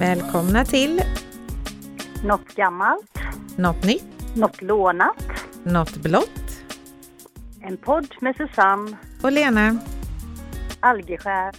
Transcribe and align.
Välkomna 0.00 0.64
till 0.64 1.02
Något 2.24 2.54
gammalt, 2.54 3.18
Något 3.56 3.84
nytt, 3.84 4.36
något 4.36 4.62
lånat. 4.62 5.24
Något 5.64 5.96
blått 5.96 6.62
En 7.62 7.76
podd 7.76 8.14
med 8.20 8.36
Susanne 8.36 8.96
och 9.22 9.32
Lena. 9.32 9.78
Algeskär. 10.80 11.54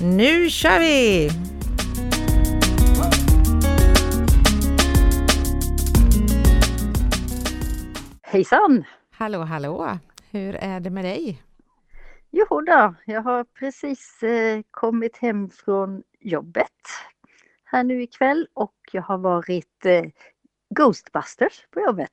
Nu 0.00 0.50
kör 0.50 0.78
vi! 0.78 1.30
Hejsan! 8.22 8.84
Hallå, 9.10 9.40
hallå! 9.40 9.98
Hur 10.30 10.54
är 10.54 10.80
det 10.80 10.90
med 10.90 11.04
dig? 11.04 11.42
Jo 12.30 12.60
då, 12.60 12.94
jag 13.04 13.22
har 13.22 13.44
precis 13.44 14.22
eh, 14.22 14.60
kommit 14.70 15.16
hem 15.16 15.50
från 15.50 16.02
jobbet 16.20 16.68
här 17.72 17.84
nu 17.84 18.02
ikväll 18.02 18.48
och 18.54 18.74
jag 18.92 19.02
har 19.02 19.18
varit 19.18 19.86
eh, 19.86 20.04
Ghostbusters 20.74 21.66
på 21.70 21.80
jobbet. 21.80 22.10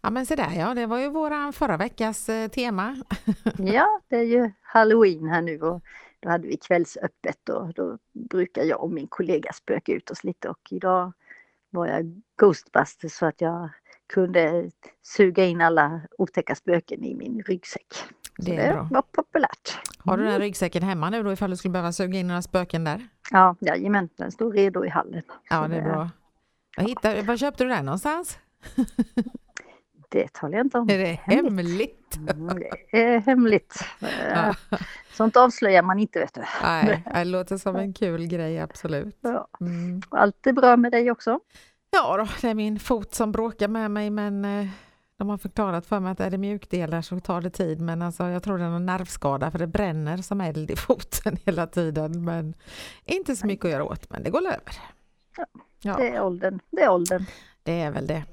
Ja 0.00 0.10
men 0.10 0.26
se 0.26 0.36
där 0.36 0.52
ja, 0.58 0.74
det 0.74 0.86
var 0.86 0.98
ju 0.98 1.08
våran 1.08 1.52
förra 1.52 1.76
veckas 1.76 2.28
eh, 2.28 2.48
tema. 2.48 2.96
Ja, 3.58 4.00
det 4.08 4.16
är 4.16 4.22
ju 4.22 4.50
Halloween 4.62 5.28
här 5.28 5.42
nu 5.42 5.60
och 5.60 5.82
då 6.20 6.28
hade 6.28 6.48
vi 6.48 6.56
kvällsöppet 6.56 7.48
och 7.48 7.74
då 7.74 7.98
brukar 8.12 8.62
jag 8.62 8.82
och 8.82 8.90
min 8.90 9.06
kollega 9.06 9.52
spöka 9.52 9.92
ut 9.92 10.10
oss 10.10 10.24
lite 10.24 10.48
och 10.48 10.68
idag 10.70 11.12
var 11.70 11.86
jag 11.86 12.22
Ghostbusters 12.40 13.12
så 13.12 13.26
att 13.26 13.40
jag 13.40 13.70
kunde 14.06 14.70
suga 15.02 15.44
in 15.44 15.60
alla 15.60 16.00
otäcka 16.18 16.54
spöken 16.54 17.04
i 17.04 17.14
min 17.14 17.42
ryggsäck. 17.42 17.94
Det 18.38 18.56
är 18.56 18.72
bra. 18.72 18.88
var 18.90 19.02
populärt. 19.02 19.78
Har 19.98 20.16
du 20.16 20.24
den 20.24 20.38
ryggsäcken 20.38 20.82
hemma 20.82 21.10
nu 21.10 21.22
då 21.22 21.32
ifall 21.32 21.50
du 21.50 21.56
skulle 21.56 21.72
behöva 21.72 21.92
suga 21.92 22.18
in 22.18 22.28
några 22.28 22.42
spöken 22.42 22.84
där? 22.84 23.08
Ja, 23.32 23.56
jajamän, 23.60 24.08
den 24.16 24.32
står 24.32 24.52
redo 24.52 24.84
i 24.84 24.88
hallen. 24.88 25.22
Ja 25.50 25.68
det 25.68 25.76
är 25.76 25.82
bra. 25.82 26.10
Vad, 26.76 26.88
hittar, 26.88 27.22
vad 27.22 27.38
köpte 27.38 27.64
du 27.64 27.70
den 27.70 27.84
någonstans? 27.84 28.38
Det 30.08 30.32
talar 30.32 30.58
jag 30.58 30.66
inte 30.66 30.78
om. 30.78 30.90
Är 30.90 30.98
det 30.98 31.04
hemligt? 31.22 32.16
Mm, 32.16 32.58
Det 32.90 33.00
är 33.02 33.20
hemligt. 33.20 33.84
Ja. 34.00 34.54
Eh, 34.70 34.78
Sånt 35.12 35.36
avslöjar 35.36 35.82
man 35.82 35.98
inte 35.98 36.18
vet 36.18 36.34
du. 36.34 36.42
Nej, 36.62 37.04
det 37.14 37.24
låter 37.24 37.56
som 37.56 37.76
en 37.76 37.92
kul 37.92 38.26
grej 38.26 38.60
absolut. 38.60 39.18
Ja. 39.20 39.48
Mm. 39.60 40.02
Allt 40.08 40.46
är 40.46 40.52
bra 40.52 40.76
med 40.76 40.92
dig 40.92 41.10
också? 41.10 41.40
Ja 41.90 42.16
då, 42.16 42.28
det 42.40 42.48
är 42.48 42.54
min 42.54 42.78
fot 42.78 43.14
som 43.14 43.32
bråkar 43.32 43.68
med 43.68 43.90
mig 43.90 44.10
men 44.10 44.44
eh, 44.44 44.66
de 45.22 45.28
har 45.28 45.38
förklarat 45.38 45.86
för 45.86 46.00
mig 46.00 46.12
att 46.12 46.20
är 46.20 46.30
det 46.30 46.38
mjukdelar 46.38 47.02
så 47.02 47.20
tar 47.20 47.40
det 47.40 47.50
tid 47.50 47.80
men 47.80 48.02
alltså 48.02 48.28
jag 48.28 48.42
tror 48.42 48.58
det 48.58 48.64
är 48.64 48.70
någon 48.70 48.86
nervskada 48.86 49.50
för 49.50 49.58
det 49.58 49.66
bränner 49.66 50.16
som 50.16 50.40
eld 50.40 50.70
i 50.70 50.76
foten 50.86 51.36
hela 51.44 51.66
tiden 51.66 52.24
men 52.24 52.54
inte 53.04 53.36
så 53.36 53.46
mycket 53.46 53.64
att 53.64 53.70
göra 53.70 53.84
åt 53.84 54.10
men 54.10 54.22
det 54.22 54.30
går 54.30 54.40
över. 54.40 54.74
Ja, 55.36 55.46
Ja, 55.82 55.96
Det 55.96 56.08
är 56.08 56.22
åldern. 56.22 56.60
Det 56.70 56.82
är 56.82 56.90
åldern. 56.90 57.24
det 57.62 57.80
är 57.80 57.90
väl 57.90 58.06
det. 58.06 58.24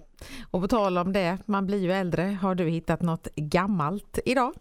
Och 0.52 0.62
på 0.62 0.68
tal 0.68 0.98
om 0.98 1.14
det, 1.14 1.38
man 1.46 1.66
blir 1.66 1.78
ju 1.78 1.92
äldre. 1.92 2.24
Har 2.42 2.56
du 2.56 2.70
hittat 2.70 3.02
något 3.02 3.28
gammalt 3.36 4.20
idag? 4.26 4.54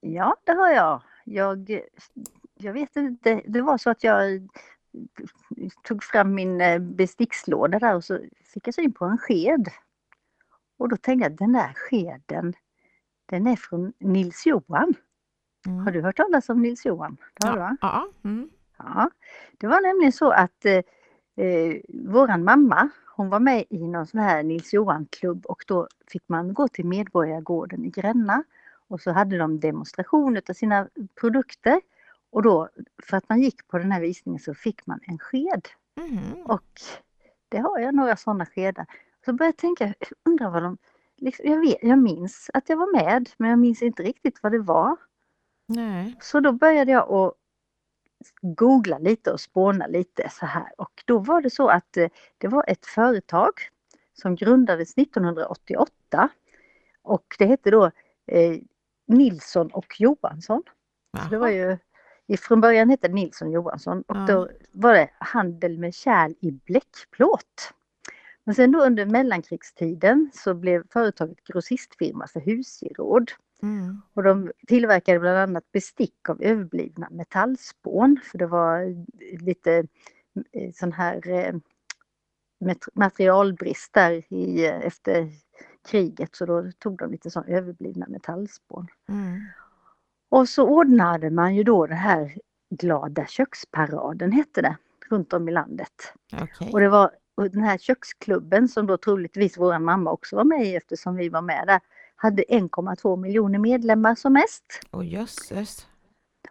Ja, 0.00 0.36
det 0.44 0.52
har 0.52 0.68
jag. 0.68 1.02
Jag, 1.24 1.80
jag 2.54 2.72
vet 2.72 2.96
inte, 2.96 3.42
det 3.46 3.62
var 3.62 3.78
så 3.78 3.90
att 3.90 4.04
jag 4.04 4.48
tog 5.82 6.04
fram 6.04 6.34
min 6.34 6.60
eh, 6.60 6.78
bestickslåda 6.78 7.78
där 7.78 7.94
och 7.94 8.04
så 8.04 8.20
fick 8.54 8.66
jag 8.66 8.74
syn 8.74 8.92
på 8.92 9.04
en 9.04 9.18
sked. 9.18 9.68
Och 10.78 10.88
då 10.88 10.96
tänkte 10.96 11.24
jag, 11.24 11.36
den 11.36 11.52
där 11.52 11.72
skeden, 11.74 12.54
den 13.26 13.46
är 13.46 13.56
från 13.56 13.92
Nils 13.98 14.46
Johan. 14.46 14.94
Mm. 15.66 15.78
Har 15.78 15.92
du 15.92 16.02
hört 16.02 16.16
talas 16.16 16.48
om 16.48 16.62
Nils 16.62 16.86
Johan? 16.86 17.16
Du? 17.40 17.46
Ja, 17.48 17.76
ja. 17.80 18.08
Mm. 18.24 18.50
Ja, 18.78 19.10
det 19.58 19.66
var 19.66 19.80
nämligen 19.80 20.12
så 20.12 20.30
att 20.30 20.64
eh, 20.64 20.82
eh, 21.46 21.76
våran 21.88 22.44
mamma, 22.44 22.88
hon 23.16 23.28
var 23.28 23.40
med 23.40 23.64
i 23.70 23.78
någon 23.88 24.06
sån 24.06 24.20
här 24.20 24.42
Nils 24.42 24.72
Johan-klubb 24.72 25.46
och 25.46 25.64
då 25.66 25.88
fick 26.06 26.28
man 26.28 26.54
gå 26.54 26.68
till 26.68 26.86
Medborgargården 26.86 27.84
i 27.84 27.90
Gränna 27.90 28.42
och 28.88 29.00
så 29.00 29.10
hade 29.10 29.38
de 29.38 29.60
demonstration 29.60 30.36
av 30.48 30.52
sina 30.52 30.88
produkter 31.20 31.80
och 32.30 32.42
då 32.42 32.68
för 33.02 33.16
att 33.16 33.28
man 33.28 33.40
gick 33.40 33.68
på 33.68 33.78
den 33.78 33.92
här 33.92 34.00
visningen 34.00 34.40
så 34.40 34.54
fick 34.54 34.86
man 34.86 35.00
en 35.02 35.18
sked 35.18 35.68
Mhm. 36.00 36.42
och 36.44 36.80
det 37.48 37.58
har 37.58 37.78
jag 37.78 37.94
några 37.94 38.16
sådana 38.16 38.46
skedar. 38.46 38.86
Så 39.24 39.32
började 39.32 39.50
jag 39.50 39.76
tänka, 39.76 39.94
undrar 40.24 40.50
vad 40.50 40.62
de, 40.62 40.78
liksom, 41.16 41.50
jag, 41.50 41.60
vet, 41.60 41.78
jag 41.82 41.98
minns 41.98 42.50
att 42.54 42.68
jag 42.68 42.76
var 42.76 42.92
med 42.92 43.30
men 43.36 43.50
jag 43.50 43.58
minns 43.58 43.82
inte 43.82 44.02
riktigt 44.02 44.42
vad 44.42 44.52
det 44.52 44.58
var. 44.58 44.96
Nej. 45.66 46.16
Så 46.20 46.40
då 46.40 46.52
började 46.52 46.92
jag 46.92 47.12
att 47.12 47.34
googla 48.42 48.98
lite 48.98 49.32
och 49.32 49.40
spåna 49.40 49.86
lite 49.86 50.28
så 50.30 50.46
här 50.46 50.72
och 50.78 51.02
då 51.06 51.18
var 51.18 51.42
det 51.42 51.50
så 51.50 51.68
att 51.68 51.96
eh, 51.96 52.08
det 52.38 52.48
var 52.48 52.64
ett 52.68 52.86
företag 52.86 53.52
som 54.12 54.34
grundades 54.36 54.98
1988 54.98 56.28
och 57.02 57.36
det 57.38 57.46
hette 57.46 57.70
då 57.70 57.84
eh, 58.26 58.56
Nilsson 59.06 59.70
och 59.72 60.00
Johansson. 60.00 60.62
Så 61.22 61.28
det 61.28 61.38
var 61.38 61.48
ju, 61.48 61.78
från 62.38 62.60
början 62.60 62.90
hette 62.90 63.08
det 63.08 63.14
Nilsson 63.14 63.50
Johansson 63.50 64.02
och 64.02 64.16
Ja. 64.16 64.26
då 64.26 64.48
var 64.72 64.92
det 64.94 65.10
handel 65.18 65.78
med 65.78 65.94
kärl 65.94 66.34
i 66.40 66.50
bläckplåt. 66.50 67.74
Men 68.48 68.54
sen 68.54 68.72
då 68.72 68.84
under 68.84 69.06
mellankrigstiden 69.06 70.30
så 70.34 70.54
blev 70.54 70.88
företaget 70.90 71.44
grossistfirma 71.44 72.26
för 72.26 72.40
husgeråd. 72.40 73.30
Mm. 73.62 74.02
Och 74.14 74.22
de 74.22 74.52
tillverkade 74.66 75.18
bland 75.18 75.38
annat 75.38 75.72
bestick 75.72 76.28
av 76.28 76.42
överblivna 76.42 77.08
metallspån 77.10 78.20
för 78.24 78.38
det 78.38 78.46
var 78.46 79.04
lite 79.44 79.86
eh, 80.52 80.72
sån 80.74 80.92
här 80.92 81.28
eh, 81.28 81.54
mat- 82.60 82.88
materialbrist 82.94 83.92
där 83.92 84.32
i, 84.32 84.66
eh, 84.66 84.80
efter 84.80 85.30
kriget 85.88 86.36
så 86.36 86.46
då 86.46 86.72
tog 86.78 86.98
de 86.98 87.10
lite 87.10 87.30
sån 87.30 87.44
överblivna 87.44 88.06
metallspån. 88.08 88.86
Mm. 89.08 89.40
Och 90.28 90.48
så 90.48 90.68
ordnade 90.68 91.30
man 91.30 91.54
ju 91.54 91.62
då 91.64 91.86
det 91.86 91.94
här 91.94 92.38
Glada 92.70 93.26
köksparaden 93.26 94.32
hette 94.32 94.62
det 94.62 94.76
runt 95.10 95.32
om 95.32 95.48
i 95.48 95.52
landet. 95.52 96.12
Okej. 96.42 96.70
Och 96.72 96.80
det 96.80 96.88
var 96.88 97.10
och 97.38 97.50
den 97.50 97.62
här 97.62 97.78
köksklubben 97.78 98.68
som 98.68 98.86
då 98.86 98.96
troligtvis 98.96 99.58
vår 99.58 99.78
mamma 99.78 100.10
också 100.10 100.36
var 100.36 100.44
med 100.44 100.66
i 100.66 100.76
eftersom 100.76 101.16
vi 101.16 101.28
var 101.28 101.42
med 101.42 101.66
där 101.66 101.80
hade 102.16 102.42
1,2 102.42 103.16
miljoner 103.16 103.58
medlemmar 103.58 104.14
som 104.14 104.32
mest. 104.32 104.80
Åh 104.90 105.06
jösses. 105.06 105.86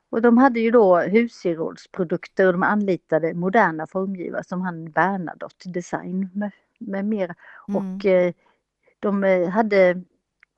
Och 0.09 0.21
de 0.21 0.37
hade 0.37 0.59
ju 0.59 0.71
då 0.71 0.99
husgerådsprodukter 0.99 2.47
och 2.47 2.53
de 2.53 2.63
anlitade 2.63 3.33
moderna 3.33 3.87
formgivare 3.87 4.43
som 4.43 4.61
han 4.61 4.91
Bernadotte 4.91 5.69
Design 5.69 6.29
med, 6.33 6.51
med 6.79 7.05
mera. 7.05 7.35
Mm. 7.67 7.95
Och 7.95 8.05
eh, 8.05 8.33
de 8.99 9.23
eh, 9.23 9.49
hade 9.49 10.03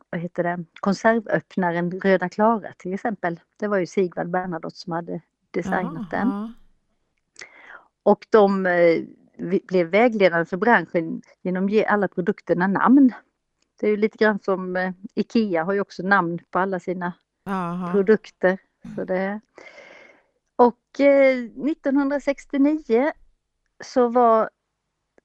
vad 0.10 0.22
heter 0.22 0.44
det, 0.44 0.66
konservöppnaren 0.80 1.92
Röda 1.92 2.30
Klara 2.30 2.74
till 2.78 2.94
exempel. 2.94 3.40
Det 3.58 3.68
var 3.68 3.78
ju 3.78 3.86
Sigvard 3.86 4.30
Bernadotte 4.30 4.78
som 4.78 4.94
hade 4.94 5.22
designat 5.52 6.08
Ja, 6.12 6.18
den. 6.18 6.54
Och 8.04 8.26
de 8.30 8.66
eh, 8.66 9.04
blev 9.40 9.88
vägledande 9.88 10.46
för 10.46 10.58
branschen 10.58 11.22
genom 11.42 11.66
att 11.66 11.72
ge 11.72 11.86
alla 11.86 12.08
produkterna 12.08 12.68
namn. 12.68 13.14
Det 13.80 13.88
är 13.88 13.92
ju 13.92 13.98
lite 13.98 14.18
grann 14.18 14.40
som 14.40 14.76
eh, 14.76 14.92
IKEA 15.16 15.64
har 15.64 15.74
ju 15.74 15.82
också 15.82 16.04
namn 16.04 16.40
på 16.50 16.60
alla 16.60 16.80
sina 16.80 17.14
Jaha. 17.44 17.92
produkter. 17.92 18.58
Så 18.96 19.04
det... 19.04 19.42
Och 20.56 21.00
eh, 21.00 21.38
1969 21.38 23.12
så 23.84 24.08
var 24.08 24.50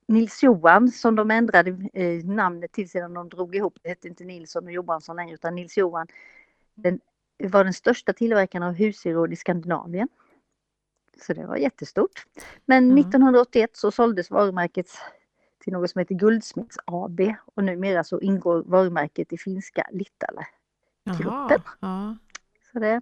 Nils 0.08 0.42
Johan 0.42 0.88
som 0.88 1.16
de 1.16 1.30
ändrade 1.30 1.70
eh, 1.92 2.24
namnet 2.24 2.72
till 2.72 2.90
sedan 2.90 3.14
de 3.14 3.28
drog 3.28 3.54
ihop. 3.54 3.78
Det 3.82 3.88
hette 3.88 4.08
inte 4.08 4.24
Nilsson 4.24 4.64
och 4.64 4.72
Johansson 4.72 5.16
längre 5.16 5.34
utan 5.34 5.54
Nils 5.54 5.76
Johan. 5.76 6.06
Den 6.74 7.00
var 7.38 7.64
den 7.64 7.72
största 7.72 8.12
tillverkaren 8.12 8.62
av 8.62 8.74
husgeråd 8.74 9.32
i 9.32 9.36
Skandinavien. 9.36 10.08
Så 11.22 11.32
det 11.34 11.46
var 11.46 11.56
jättestort. 11.56 12.26
Men 12.66 12.88
Ja. 12.90 12.94
1981 13.00 13.70
så 13.76 13.90
såldes 13.90 14.30
varumärket 14.30 14.86
till 15.64 15.72
något 15.72 15.90
som 15.90 15.98
heter 15.98 16.14
Guldsmeds 16.14 16.76
AB 16.84 17.20
och 17.54 17.64
numera 17.64 18.04
så 18.04 18.20
ingår 18.20 18.62
varumärket 18.66 19.32
i 19.32 19.38
finska 19.38 19.86
Littala 19.92 20.46
Jaha. 21.04 21.16
gruppen. 21.16 21.60
Ja. 21.80 22.16
så 22.72 22.78
det. 22.78 23.00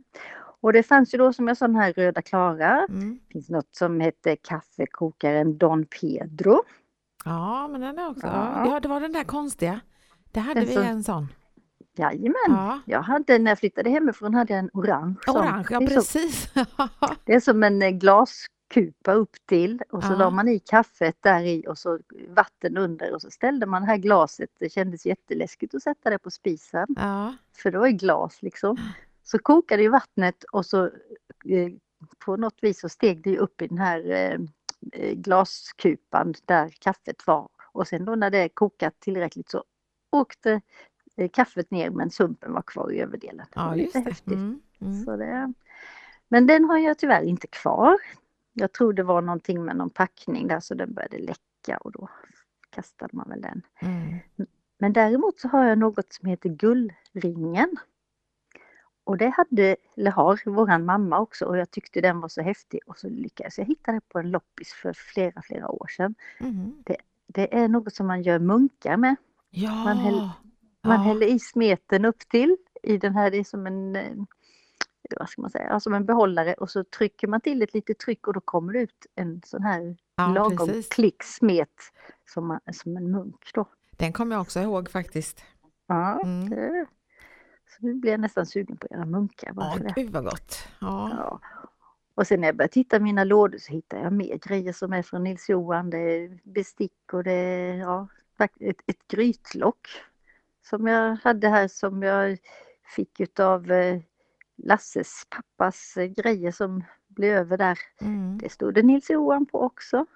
Och 0.61 0.73
det 0.73 0.83
fanns 0.83 1.15
ju 1.15 1.19
då 1.19 1.33
som 1.33 1.49
jag 1.49 1.57
sa 1.57 1.67
den 1.67 1.77
här 1.77 1.93
Röda 1.93 2.23
Klara. 2.23 2.87
Mm. 2.89 3.19
Det 3.27 3.33
finns 3.33 3.49
något 3.51 3.75
som 3.75 4.01
heter 4.01 4.37
kaffekokaren 4.43 5.59
Don 5.59 5.87
Pedro. 5.87 6.63
ja, 7.25 7.69
men 7.69 7.81
den 7.81 7.99
är 7.99 8.11
också... 8.11 8.27
Ja. 8.27 8.67
Ja, 8.67 8.81
det 8.81 8.89
var 8.89 9.01
den 9.01 9.13
där 9.13 9.25
konstiga. 9.25 9.81
Det 10.33 10.41
hade 10.41 10.61
Den 10.61 10.69
vi 10.69 10.75
som- 10.75 10.83
en 10.83 11.05
sån. 11.05 11.29
Jajamän. 11.97 12.35
Ja. 12.49 12.81
Jag 12.87 13.03
hade, 13.03 13.39
när 13.39 13.51
jag 13.51 13.59
flyttade 13.59 13.91
hemifrån 13.91 14.35
hade 14.35 14.53
jag 14.53 14.59
en 14.61 14.71
orange. 14.73 15.17
Orange, 15.27 15.67
ja 15.71 15.79
precis. 15.81 16.53
det 17.25 17.35
är 17.35 17.41
som 17.41 17.63
en 17.63 17.83
eh, 17.83 17.91
glaskupa 17.91 19.13
upp 19.13 19.37
till 19.47 19.83
och 19.91 20.03
så 20.05 20.13
Ja. 20.13 20.17
la 20.17 20.31
man 20.31 20.49
i 20.49 20.59
kaffet 20.59 21.17
där 21.21 21.43
i 21.43 21.65
och 21.69 21.79
så 21.79 21.99
vatten 22.29 22.77
under 22.77 23.15
och 23.15 23.23
så 23.23 23.31
ställde 23.31 23.67
man 23.67 23.83
det 23.83 23.89
här 23.89 23.97
glaset. 23.97 24.51
Det 24.59 24.69
kändes 24.73 25.07
jätteläskigt 25.07 25.75
att 25.75 25.83
sätta 25.83 26.11
det 26.11 26.19
på 26.19 26.31
spisen. 26.31 26.87
ja. 26.97 27.35
För 27.63 27.71
det 27.71 27.79
var 27.79 27.87
ju 27.87 27.93
glas 27.93 28.43
liksom. 28.43 28.77
Så 29.23 29.39
kokade 29.39 29.83
ju 29.83 29.89
vattnet 29.89 30.45
och 30.45 30.67
så 30.67 30.85
eh, 31.49 31.71
på 32.25 32.37
något 32.37 32.59
vis 32.63 32.81
så 32.81 32.89
steg 32.89 33.23
det 33.23 33.39
upp 33.39 33.63
i 33.63 33.67
den 33.67 33.79
här 33.79 34.11
eh, 34.11 34.39
eh, 34.93 35.15
glaskupan 35.15 36.35
där 36.47 36.69
kaffet 36.79 37.27
var. 37.27 37.49
Och 37.73 37.89
sen 37.89 38.05
då 38.05 38.15
när 38.15 38.31
det 38.31 38.49
kokat 38.49 39.01
tillräckligt 39.01 39.51
så 39.51 39.65
åkte 40.13 40.61
kaffet 41.33 41.71
ner 41.71 41.91
men 41.91 42.11
sumpen 42.11 42.53
var 42.53 42.63
kvar 42.63 42.93
i 42.93 43.01
överdelen. 43.01 43.47
Det 43.51 43.61
Ja, 43.61 43.75
lite 43.75 43.99
det. 43.99 44.05
häftigt. 44.05 44.33
Mm, 44.33 44.61
mm. 44.81 45.05
Så 45.05 45.17
det, 45.17 45.53
men 46.29 46.47
den 46.47 46.65
har 46.65 46.79
jag 46.79 46.99
tyvärr 46.99 47.23
inte 47.23 47.47
kvar. 47.47 47.97
Jag 48.53 48.73
tror 48.73 48.93
det 48.93 49.03
var 49.03 49.23
någonting 49.23 49.65
med 49.65 49.77
någon 49.77 49.91
packning 49.91 50.49
där 50.49 50.61
så 50.61 50.75
den 50.75 50.95
började 50.95 51.19
läcka 51.19 51.77
och 51.81 51.93
då 51.93 52.09
kastade 52.71 53.17
man 53.17 53.29
väl 53.29 53.41
den. 53.41 53.63
Mm. 53.81 54.19
Men 54.79 54.93
däremot 54.93 55.41
så 55.41 55.49
har 55.49 55.65
jag 55.65 55.79
något 55.79 56.13
som 56.13 56.29
heter 56.29 56.49
Gullringen. 56.49 57.77
Och 59.05 59.17
det 59.19 59.29
hade, 59.29 59.77
eller 59.97 60.11
har, 60.11 60.51
våran 60.51 60.85
mamma 60.85 61.19
också 61.21 61.45
och 61.45 61.59
jag 61.59 61.71
tyckte 61.71 62.01
den 62.01 62.21
var 62.21 62.29
så 62.29 62.43
häftig 62.43 62.81
och 62.87 62.99
så 62.99 63.09
lyckades 63.09 63.59
jag 63.59 63.65
hitta 63.65 63.93
det 63.93 64.01
på 64.09 64.19
en 64.19 64.31
loppis 64.31 64.73
för 64.73 64.93
flera, 64.93 65.43
flera 65.43 65.69
år 65.69 65.87
sedan. 65.87 66.15
Mhm. 66.41 66.83
Det 67.27 67.57
är 67.57 67.69
något 67.69 67.95
som 67.95 68.07
man 68.07 68.23
gör 68.23 68.39
munkar 68.39 68.97
med. 68.97 69.17
Ja, 69.51 69.85
Man 69.85 69.97
häll- 69.99 70.31
Man 70.85 70.97
ja. 70.97 71.03
häller 71.03 71.27
i 71.27 71.39
smeten 71.39 72.05
upp 72.05 72.19
till 72.29 72.57
i 72.83 72.97
den 72.99 73.15
här, 73.15 73.31
det 73.31 73.37
är 73.39 73.45
som 73.45 73.67
en, 73.67 73.97
eh, 73.97 74.13
vad 75.19 75.29
ska 75.29 75.43
man 75.43 75.51
säga, 75.51 75.81
som 75.81 75.95
en 75.95 76.05
behållare 76.07 76.55
och 76.55 76.71
så 76.71 76.85
trycker 76.85 77.29
man 77.29 77.41
till 77.41 77.63
ett 77.63 77.75
litet 77.75 77.99
tryck 77.99 78.27
och 78.27 78.35
då 78.35 78.41
kommer 78.41 78.73
det 78.73 78.79
ut 78.79 79.07
en 79.15 79.43
sån 79.45 79.63
här 79.63 79.97
ja, 80.17 80.27
lagom 80.27 80.69
precis. 80.69 80.89
klick 80.89 81.23
smet 81.23 81.69
som, 82.27 82.47
man, 82.47 82.61
som 82.73 82.97
en 82.97 83.11
munk 83.11 83.51
då. 83.55 83.65
Den 83.91 84.13
kommer 84.13 84.35
jag 84.37 84.43
också 84.43 84.61
ihåg 84.61 84.91
faktiskt. 84.91 85.45
Ja, 85.87 86.21
Mm. 86.23 86.51
det, 86.51 86.87
så 87.69 87.87
nu 87.87 87.95
blir 87.95 88.11
jag 88.11 88.21
nästan 88.21 88.47
sugen 88.47 88.77
på 88.77 88.87
att 88.87 88.91
göra 88.91 89.05
munkar 89.05 89.53
Ja, 89.57 89.77
det. 89.81 89.93
gud 90.03 90.11
vad 90.13 90.25
gott. 90.25 90.69
Ja. 90.81 91.11
Ja. 91.17 91.41
Och 92.15 92.27
sen 92.27 92.41
när 92.41 92.49
jag 92.49 92.57
började 92.57 92.73
titta 92.73 92.97
i 92.97 93.01
mina 93.01 93.25
lådor 93.25 93.59
så 93.59 93.73
hittar 93.73 93.99
jag 93.99 94.13
mer 94.13 94.39
grejer 94.39 94.73
som 94.73 94.93
är 94.93 95.03
från 95.03 95.25
Nils 95.25 95.49
Johan. 95.49 95.91
Det 95.91 95.99
är 95.99 96.39
bestick 96.45 97.13
och 97.13 97.25
det 97.25 97.33
är 97.33 97.75
ja, 97.75 98.09
ett, 98.39 98.81
ett 98.87 99.09
grytlock 99.09 99.89
som 100.63 100.87
jag 100.87 101.17
hade 101.17 101.49
här 101.49 101.69
som 101.69 102.03
jag 102.03 102.39
fick 102.97 103.21
utav 103.21 103.71
eh, 103.71 104.01
Lasses 104.57 105.27
pappas 105.31 105.97
eh, 105.97 106.07
grejer 106.07 106.51
som 106.51 106.85
blev 107.09 107.37
över 107.37 107.59
där. 107.59 107.79
Mm. 108.01 108.39
Det 108.39 108.49
stod 108.49 108.75
det 108.75 108.83
Nils 108.83 109.11
Johan 109.11 109.47
på 109.47 109.61
också. 109.61 110.07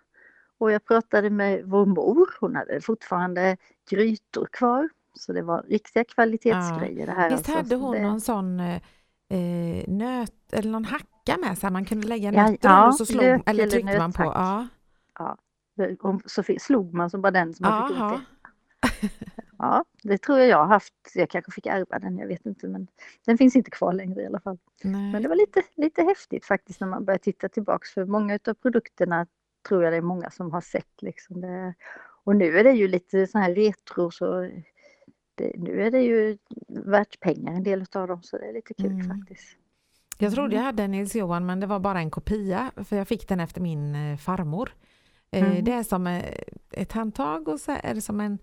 Och 0.58 0.72
jag 0.72 0.84
pratade 0.84 1.30
med 1.30 1.64
vår 1.64 1.86
mor, 1.86 2.28
hon 2.40 2.56
hade 2.56 2.80
fortfarande 2.80 3.56
grytor 3.90 4.48
kvar. 4.52 4.88
Så 5.14 5.32
det 5.32 5.42
var 5.42 5.62
riktiga 5.62 6.04
kvalitetsgrejer 6.04 7.06
det 7.06 7.12
här. 7.12 7.30
Visst 7.30 7.38
alltså. 7.38 7.52
hade 7.52 7.76
hon 7.76 7.94
det... 7.94 8.02
någon 8.02 8.20
sån 8.20 8.60
eh, 8.60 8.82
eh, 9.28 9.84
nöt 9.88 10.52
eller 10.52 10.70
någon 10.70 10.84
hacka 10.84 11.36
med 11.40 11.58
sig? 11.58 11.70
Man 11.70 11.84
kunde 11.84 12.06
lägga 12.06 12.32
Ja, 12.32 12.50
nötter 12.50 12.68
ja, 12.68 12.86
och 12.86 12.94
så 12.94 13.06
slog, 13.06 13.22
eller 13.22 13.42
eller 13.46 13.66
tryckte 13.66 13.98
man 13.98 14.12
på. 14.12 14.22
nöthack. 14.22 14.68
Ja. 15.18 15.36
Och 16.00 16.20
så 16.26 16.42
slog 16.60 16.94
man 16.94 17.10
som 17.10 17.22
bara 17.22 17.30
den 17.30 17.54
som 17.54 17.68
man 17.68 17.88
fick 17.88 17.96
ut 17.96 18.26
det. 19.00 19.26
Ja, 19.58 19.84
det 20.02 20.18
tror 20.18 20.38
jag 20.38 20.48
jag 20.48 20.58
har 20.58 20.66
haft. 20.66 20.94
Jag 21.14 21.30
kanske 21.30 21.50
fick 21.52 21.66
ärva 21.66 21.98
den, 21.98 22.18
jag 22.18 22.26
vet 22.26 22.46
inte. 22.46 22.68
Men 22.68 22.86
den 23.26 23.38
finns 23.38 23.56
inte 23.56 23.70
kvar 23.70 23.92
längre 23.92 24.22
i 24.22 24.26
alla 24.26 24.40
fall. 24.40 24.58
Men 24.82 25.12
Nej. 25.12 25.22
det 25.22 25.28
var 25.28 25.36
lite, 25.36 25.62
lite 25.76 26.02
häftigt 26.02 26.44
faktiskt 26.44 26.80
när 26.80 26.88
man 26.88 27.04
börjar 27.04 27.18
titta 27.18 27.48
tillbaks. 27.48 27.90
För 27.94 28.04
många 28.04 28.38
av 28.48 28.54
produkterna 28.54 29.26
tror 29.68 29.84
jag 29.84 29.92
det 29.92 29.96
är 29.96 30.00
många 30.02 30.30
som 30.30 30.52
har 30.52 30.60
sett. 30.60 31.02
Liksom 31.02 31.40
det. 31.40 31.74
Och 32.24 32.36
nu 32.36 32.58
är 32.58 32.64
det 32.64 32.72
ju 32.72 32.88
lite 32.88 33.26
så 33.26 33.38
här 33.38 33.54
retro 33.54 34.10
så 34.10 34.50
det, 35.34 35.52
nu 35.56 35.82
är 35.82 35.90
det 35.90 36.00
ju 36.02 36.38
värt 36.68 37.20
pengar 37.20 37.52
en 37.52 37.62
del 37.62 37.84
av 37.94 38.08
dem 38.08 38.22
så 38.22 38.38
det 38.38 38.44
är 38.48 38.52
lite 38.52 38.74
kul 38.74 38.86
Mm. 38.92 39.08
faktiskt. 39.18 39.56
Jag 40.18 40.34
trodde 40.34 40.56
jag 40.56 40.62
hade 40.62 40.82
en 40.82 40.90
Nils 40.90 41.14
Johan 41.16 41.46
men 41.46 41.60
det 41.60 41.66
var 41.66 41.80
bara 41.80 41.98
en 41.98 42.10
kopia 42.10 42.70
för 42.84 42.96
jag 42.96 43.08
fick 43.08 43.28
den 43.28 43.40
efter 43.40 43.60
min 43.60 43.94
eh, 43.94 44.16
farmor. 44.16 44.74
Eh, 45.30 45.50
Mm. 45.50 45.64
Det 45.64 45.72
är 45.72 45.82
som 45.82 46.06
eh, 46.06 46.24
ett 46.70 46.92
handtag 46.92 47.48
och 47.48 47.60
så 47.60 47.72
är 47.82 47.94
det 47.94 48.00
som 48.00 48.20
en, 48.20 48.38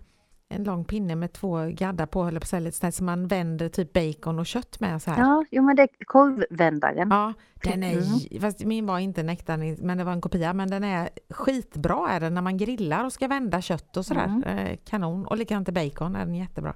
en 0.48 0.64
lång 0.64 0.84
pinne 0.84 1.16
med 1.16 1.32
två 1.32 1.66
gaddar 1.70 2.06
på, 2.06 2.24
eller 2.24 2.40
på 2.40 2.46
snett, 2.72 2.94
som 2.94 3.06
man 3.06 3.26
vänder 3.26 3.68
typ 3.68 3.92
bacon 3.92 4.38
och 4.38 4.46
kött 4.46 4.80
med 4.80 5.02
så 5.02 5.10
här. 5.10 5.18
Ja, 5.22 5.44
jo 5.50 5.62
men 5.62 5.76
det 5.76 5.82
är 5.82 5.88
korvvändaren. 6.06 7.08
Ja, 7.10 7.32
den 7.64 7.82
är, 7.82 7.92
Mm. 7.92 8.40
fast 8.40 8.64
min 8.64 8.86
var 8.86 8.98
inte 8.98 9.22
nektar 9.22 9.82
men 9.84 9.98
det 9.98 10.04
var 10.04 10.12
en 10.12 10.20
kopia, 10.20 10.52
men 10.52 10.70
den 10.70 10.84
är 10.84 11.08
skitbra 11.30 12.08
är 12.10 12.20
den 12.20 12.34
när 12.34 12.42
man 12.42 12.56
grillar 12.56 13.04
och 13.04 13.12
ska 13.12 13.28
vända 13.28 13.60
kött 13.60 13.96
och 13.96 14.06
sådär. 14.06 14.24
Mm. 14.24 14.42
Eh, 14.42 14.78
kanon. 14.84 15.26
Och 15.26 15.36
likadant 15.36 15.66
till 15.66 15.74
bacon 15.74 16.16
är 16.16 16.24
den 16.26 16.34
jättebra. 16.34 16.74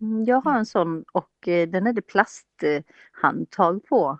Mm, 0.00 0.24
Jag 0.24 0.40
har 0.40 0.58
en 0.58 0.66
sån 0.66 1.04
och 1.12 1.48
eh, 1.48 1.68
den 1.68 1.86
är 1.86 1.92
det 1.92 2.02
plasthandtag 2.02 3.86
på. 3.88 4.18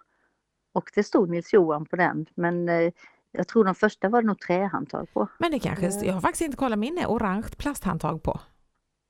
Och 0.74 0.90
det 0.94 1.02
stod 1.04 1.30
Nils 1.30 1.52
Johan 1.52 1.86
på 1.86 1.96
den 1.96 2.26
men 2.34 2.68
eh, 2.68 2.90
jag 3.32 3.48
tror 3.48 3.64
de 3.64 3.74
första 3.74 4.08
var 4.08 4.22
det 4.22 4.26
nog 4.26 4.40
trähandtag 4.40 5.06
på. 5.14 5.28
Men 5.38 5.50
det 5.50 5.58
kanske, 5.58 5.86
Ja. 5.86 6.04
jag 6.04 6.14
har 6.14 6.20
faktiskt 6.20 6.42
inte 6.42 6.56
kollat, 6.56 6.78
min 6.78 6.98
är 6.98 7.06
orange 7.06 7.48
plasthandtag 7.58 8.22
på. 8.22 8.40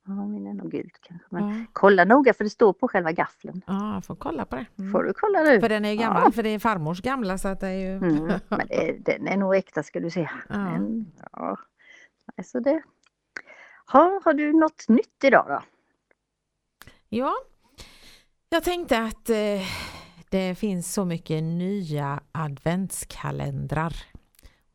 Ja, 0.07 0.25
min 0.27 0.47
är 0.47 0.53
nog 0.53 0.71
gul 0.71 0.89
kanske. 1.01 1.27
Men 1.29 1.49
Ja, 1.59 1.65
kolla 1.73 2.05
noga 2.05 2.33
för 2.33 2.43
det 2.43 2.49
står 2.49 2.73
på 2.73 2.87
själva 2.87 3.11
gaffeln. 3.11 3.61
ja 3.67 3.93
jag 3.93 4.05
får 4.05 4.15
kolla 4.15 4.45
på 4.45 4.55
det. 4.55 4.65
Mm. 4.79 4.91
Får 4.91 5.03
du 5.03 5.13
kolla 5.13 5.43
nu? 5.43 5.59
För 5.61 5.69
den 5.69 5.85
är 5.85 5.89
ju 5.89 5.95
gammal, 5.97 6.21
Ja. 6.25 6.31
för 6.31 6.43
det 6.43 6.49
är 6.49 6.59
farmors 6.59 7.01
gamla 7.01 7.37
så 7.37 7.47
att 7.47 7.59
det 7.59 7.67
är 7.67 7.77
ju... 7.79 7.95
Mm, 7.97 8.39
men 8.49 8.67
det, 8.67 8.97
den 9.05 9.27
är 9.27 9.37
nog 9.37 9.55
äkta 9.55 9.83
ska 9.83 9.99
du 9.99 10.09
se. 10.09 10.29
Ja. 10.49 10.57
Men, 10.57 11.11
ja. 11.31 11.57
Alltså 12.37 12.59
det. 12.59 12.81
Ha, 13.91 14.21
har 14.25 14.33
du 14.33 14.53
något 14.53 14.85
nytt 14.89 15.23
idag 15.23 15.45
då? 15.47 15.61
Ja, 17.09 17.33
jag 18.49 18.63
tänkte 18.63 18.99
att 19.03 19.29
eh, 19.29 19.61
det 20.29 20.55
finns 20.55 20.93
så 20.93 21.05
mycket 21.05 21.43
nya 21.43 22.19
adventskalendrar. 22.31 23.93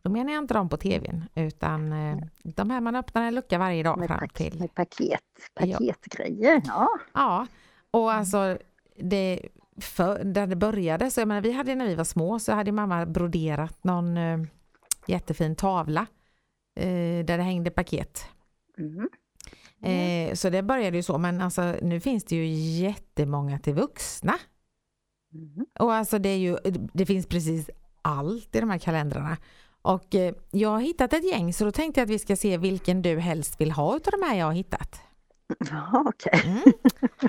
Då 0.02 0.10
menar 0.10 0.32
jag 0.32 0.42
inte 0.42 0.54
de 0.54 0.68
på 0.68 0.76
tvn 0.76 1.24
utan 1.34 1.92
eh, 1.92 2.18
de 2.42 2.70
här 2.70 2.80
man 2.80 2.96
öppnar 2.96 3.22
en 3.22 3.34
lucka 3.34 3.58
varje 3.58 3.82
dag 3.82 3.98
Med, 3.98 4.08
fram 4.08 4.28
till. 4.28 4.58
med 4.58 4.74
paket, 4.74 5.20
paketgrejer. 5.54 6.62
Ja. 6.66 6.88
Ja, 7.14 7.46
och 7.90 8.12
alltså 8.12 8.58
det, 8.96 9.48
för, 9.80 10.24
där 10.24 10.46
det 10.46 10.56
började, 10.56 11.10
så 11.10 11.20
jag 11.20 11.28
menar, 11.28 11.40
vi 11.40 11.52
hade 11.52 11.74
när 11.74 11.86
vi 11.86 11.94
var 11.94 12.04
små 12.04 12.38
så 12.38 12.52
hade 12.52 12.72
mamma 12.72 13.06
broderat 13.06 13.84
någon 13.84 14.16
eh, 14.16 14.38
jättefin 15.06 15.56
tavla 15.56 16.06
eh, 16.76 17.24
där 17.24 17.36
det 17.36 17.42
hängde 17.42 17.70
paket. 17.70 18.24
Mm. 18.78 19.08
Eh, 19.82 20.34
så 20.34 20.50
det 20.50 20.62
började 20.62 20.96
ju 20.96 21.02
så, 21.02 21.18
men 21.18 21.40
alltså 21.40 21.76
nu 21.82 22.00
finns 22.00 22.24
det 22.24 22.36
ju 22.36 22.46
jättemånga 22.84 23.58
till 23.58 23.74
vuxna. 23.74 24.34
Mm. 25.34 25.66
Och 25.78 25.94
alltså 25.94 26.18
det 26.18 26.28
är 26.28 26.38
ju, 26.38 26.56
det 26.92 27.06
finns 27.06 27.26
precis 27.26 27.70
allt 28.02 28.56
i 28.56 28.60
de 28.60 28.70
här 28.70 28.78
kalendrarna. 28.78 29.36
Och 29.82 30.14
eh, 30.14 30.34
jag 30.50 30.68
har 30.68 30.80
hittat 30.80 31.12
ett 31.12 31.30
gäng 31.30 31.52
så 31.52 31.64
då 31.64 31.72
tänkte 31.72 32.00
jag 32.00 32.06
att 32.06 32.10
vi 32.10 32.18
ska 32.18 32.36
se 32.36 32.56
vilken 32.56 33.02
du 33.02 33.18
helst 33.18 33.60
vill 33.60 33.72
ha 33.72 33.96
utav 33.96 34.10
de 34.20 34.26
här 34.26 34.38
jag 34.38 34.46
har 34.46 34.52
hittat. 34.52 35.00
Ja, 35.70 36.04
okej. 36.06 36.42
Mm. 36.44 36.62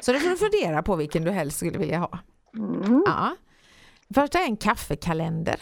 Så 0.01 0.13
då 0.13 0.19
får 0.19 0.29
du 0.29 0.37
fundera 0.37 0.83
på 0.83 0.95
vilken 0.95 1.23
du 1.23 1.31
helst 1.31 1.57
skulle 1.57 1.77
vilja 1.77 1.99
ha. 1.99 2.19
Mm. 2.57 3.03
Ja. 3.05 3.35
Först 4.15 4.35
är 4.35 4.39
en 4.39 4.57
kaffekalender. 4.57 5.61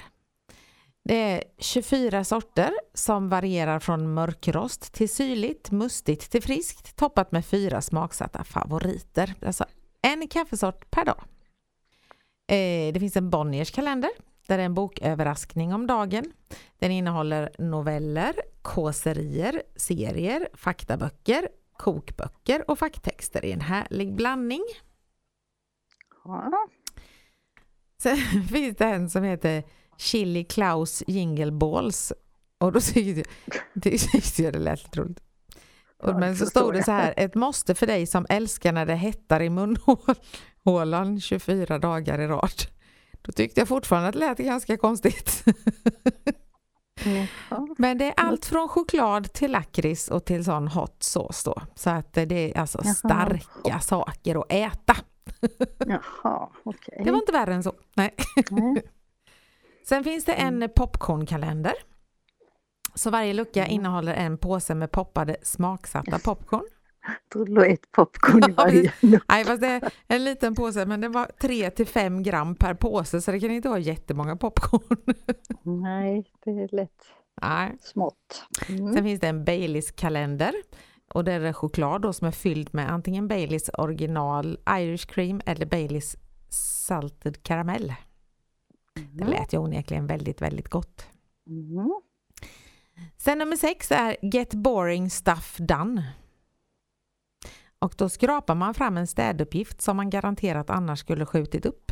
Det 1.04 1.16
är 1.16 1.44
24 1.58 2.24
sorter 2.24 2.72
som 2.94 3.30
varierar 3.30 3.80
från 3.80 4.14
mörkrost 4.14 4.94
till 4.94 5.10
syrligt, 5.10 5.72
mustigt 5.72 6.32
till 6.32 6.44
friskt, 6.44 6.96
toppat 6.96 7.32
med 7.32 7.46
fyra 7.46 7.82
smaksatta 7.82 8.44
favoriter. 8.44 9.34
Alltså 9.46 9.66
en 10.02 10.28
kaffesort 10.28 10.92
per 10.92 11.06
dag. 11.06 11.24
Eh, 12.48 12.94
det 12.94 13.00
finns 13.00 13.18
en 13.18 13.30
Bonniers 13.30 13.72
kalender 13.72 14.10
där 14.50 14.60
är 14.60 14.64
en 14.64 14.74
boköverraskning 14.74 15.74
om 15.74 15.88
dagen. 15.88 16.26
Den 16.80 16.92
innehåller 16.92 17.52
noveller, 17.58 18.34
kåserier, 18.62 19.64
serier, 19.76 20.50
faktaböcker, 20.54 21.50
kokböcker 21.74 22.72
och 22.72 22.80
facktexter 22.80 23.46
i 23.46 23.52
en 23.52 23.62
härlig 23.62 24.16
blandning. 24.16 24.64
Ja. 26.24 26.68
Sen 28.02 28.18
finns 28.52 28.78
det 28.78 28.86
en 28.86 29.10
som 29.10 29.24
heter 29.24 29.64
Chili 29.98 30.44
Klaus 30.44 31.04
Jingle 31.08 31.52
Balls. 31.52 32.14
Och 32.58 32.72
då 32.72 32.80
tyckte 32.80 33.24
jag, 33.74 33.84
tyckte 33.84 34.44
jag 34.44 34.54
det 34.54 34.60
lät 34.60 34.84
lite 34.84 35.00
roligt. 35.00 35.20
Och, 36.04 36.20
men 36.20 36.36
så 36.36 36.46
stod 36.46 36.74
det 36.74 36.84
så 36.84 36.92
här, 36.92 37.14
ett 37.18 37.36
måste 37.36 37.76
för 37.76 37.88
dig 37.88 38.08
som 38.08 38.26
älskar 38.30 38.72
när 38.72 38.86
det 38.86 38.96
hettar 38.96 39.42
i 39.42 39.50
munhålan 39.50 41.22
24 41.22 41.80
dagar 41.80 42.22
i 42.22 42.28
rad. 42.28 42.79
Då 43.22 43.32
tyckte 43.32 43.62
jag 43.62 43.68
fortfarande 43.68 44.08
att 44.10 44.14
det 44.14 44.20
lät 44.20 44.38
ganska 44.38 44.78
konstigt. 44.78 45.44
Men 47.78 47.98
det 47.98 48.06
är 48.06 48.14
allt 48.18 48.46
från 48.46 48.68
choklad 48.70 49.34
till 49.34 49.52
lakrits 49.52 50.08
och 50.08 50.26
till 50.26 50.46
sån 50.46 50.68
hot 50.68 51.04
sauce 51.04 51.42
då. 51.46 51.62
Så 51.76 51.90
att 51.90 52.14
det 52.14 52.32
är 52.32 52.58
alltså 52.58 52.80
Jaha. 52.84 52.94
starka 52.94 53.80
saker 53.80 54.36
att 54.40 54.46
äta. 54.52 54.96
Jaha, 55.78 56.50
okej. 56.64 57.02
Det 57.06 57.12
var 57.12 57.20
inte 57.20 57.32
värre 57.32 57.54
än 57.54 57.64
så. 57.64 57.74
Nej. 57.96 58.16
Nej. 58.50 58.84
Sen 59.90 60.04
finns 60.04 60.26
det 60.26 60.34
en 60.34 60.70
popcornkalender. 60.76 61.74
Så 62.96 63.10
varje 63.10 63.34
lucka 63.34 63.60
Mm. 63.66 63.72
innehåller 63.76 64.14
en 64.14 64.38
påse 64.38 64.76
med 64.76 64.92
poppade 64.92 65.38
smaksatta 65.44 66.20
popcorn. 66.20 66.64
Det 67.34 67.52
låg 67.52 67.66
ett 67.66 67.92
popcorn 67.92 68.50
i 68.50 68.54
varje. 68.54 68.94
Nej, 69.30 69.46
fast 69.46 69.62
det 69.62 69.68
är 69.68 69.92
en 70.08 70.24
liten 70.24 70.56
påse 70.56 70.86
men 70.86 71.02
det 71.02 71.10
var 71.10 71.32
3 71.42 71.70
till 71.70 71.88
5 71.88 72.24
gram 72.24 72.56
per 72.56 72.74
påse 72.74 73.22
så 73.22 73.32
det 73.32 73.40
kan 73.40 73.52
inte 73.52 73.70
vara 73.70 73.80
jättemånga 73.80 74.36
popcorn. 74.36 75.16
Nej, 75.84 76.26
det 76.46 76.52
är 76.52 76.76
lätt. 76.76 77.06
Nej. 77.42 77.78
Smått. 77.82 78.46
Mm. 78.70 78.94
Sen 78.94 79.04
finns 79.04 79.20
det 79.20 79.28
en 79.28 79.46
Baileys 79.46 79.92
kalender 79.92 80.54
och 81.14 81.24
det 81.24 81.34
är 81.34 81.54
choklad 81.54 82.02
då 82.02 82.14
som 82.14 82.28
är 82.28 82.32
fylld 82.32 82.70
med 82.72 82.92
antingen 82.92 83.28
Baileys 83.28 83.70
original 83.70 84.60
Irish 84.70 85.08
cream 85.08 85.42
eller 85.46 85.66
Baileys 85.66 86.16
salted 86.50 87.44
caramel. 87.44 87.94
Det 89.12 89.26
lät 89.26 89.54
ju 89.54 89.58
onekligen 89.58 90.08
väldigt, 90.08 90.42
väldigt 90.42 90.70
gott. 90.70 91.08
Mm. 91.48 91.90
Sen 93.18 93.38
nummer 93.38 93.56
sex 93.56 93.92
är 93.92 94.18
Get 94.22 94.54
boring 94.54 95.10
stuff 95.10 95.58
done. 95.58 96.04
Och 97.80 97.94
då 97.98 98.10
skrapar 98.10 98.56
man 98.56 98.74
fram 98.74 98.98
en 98.98 99.08
städuppgift 99.08 99.82
som 99.82 99.98
man 99.98 100.10
garanterat 100.10 100.70
annars 100.70 101.00
skulle 101.00 101.26
skjutit 101.26 101.66
upp. 101.66 101.92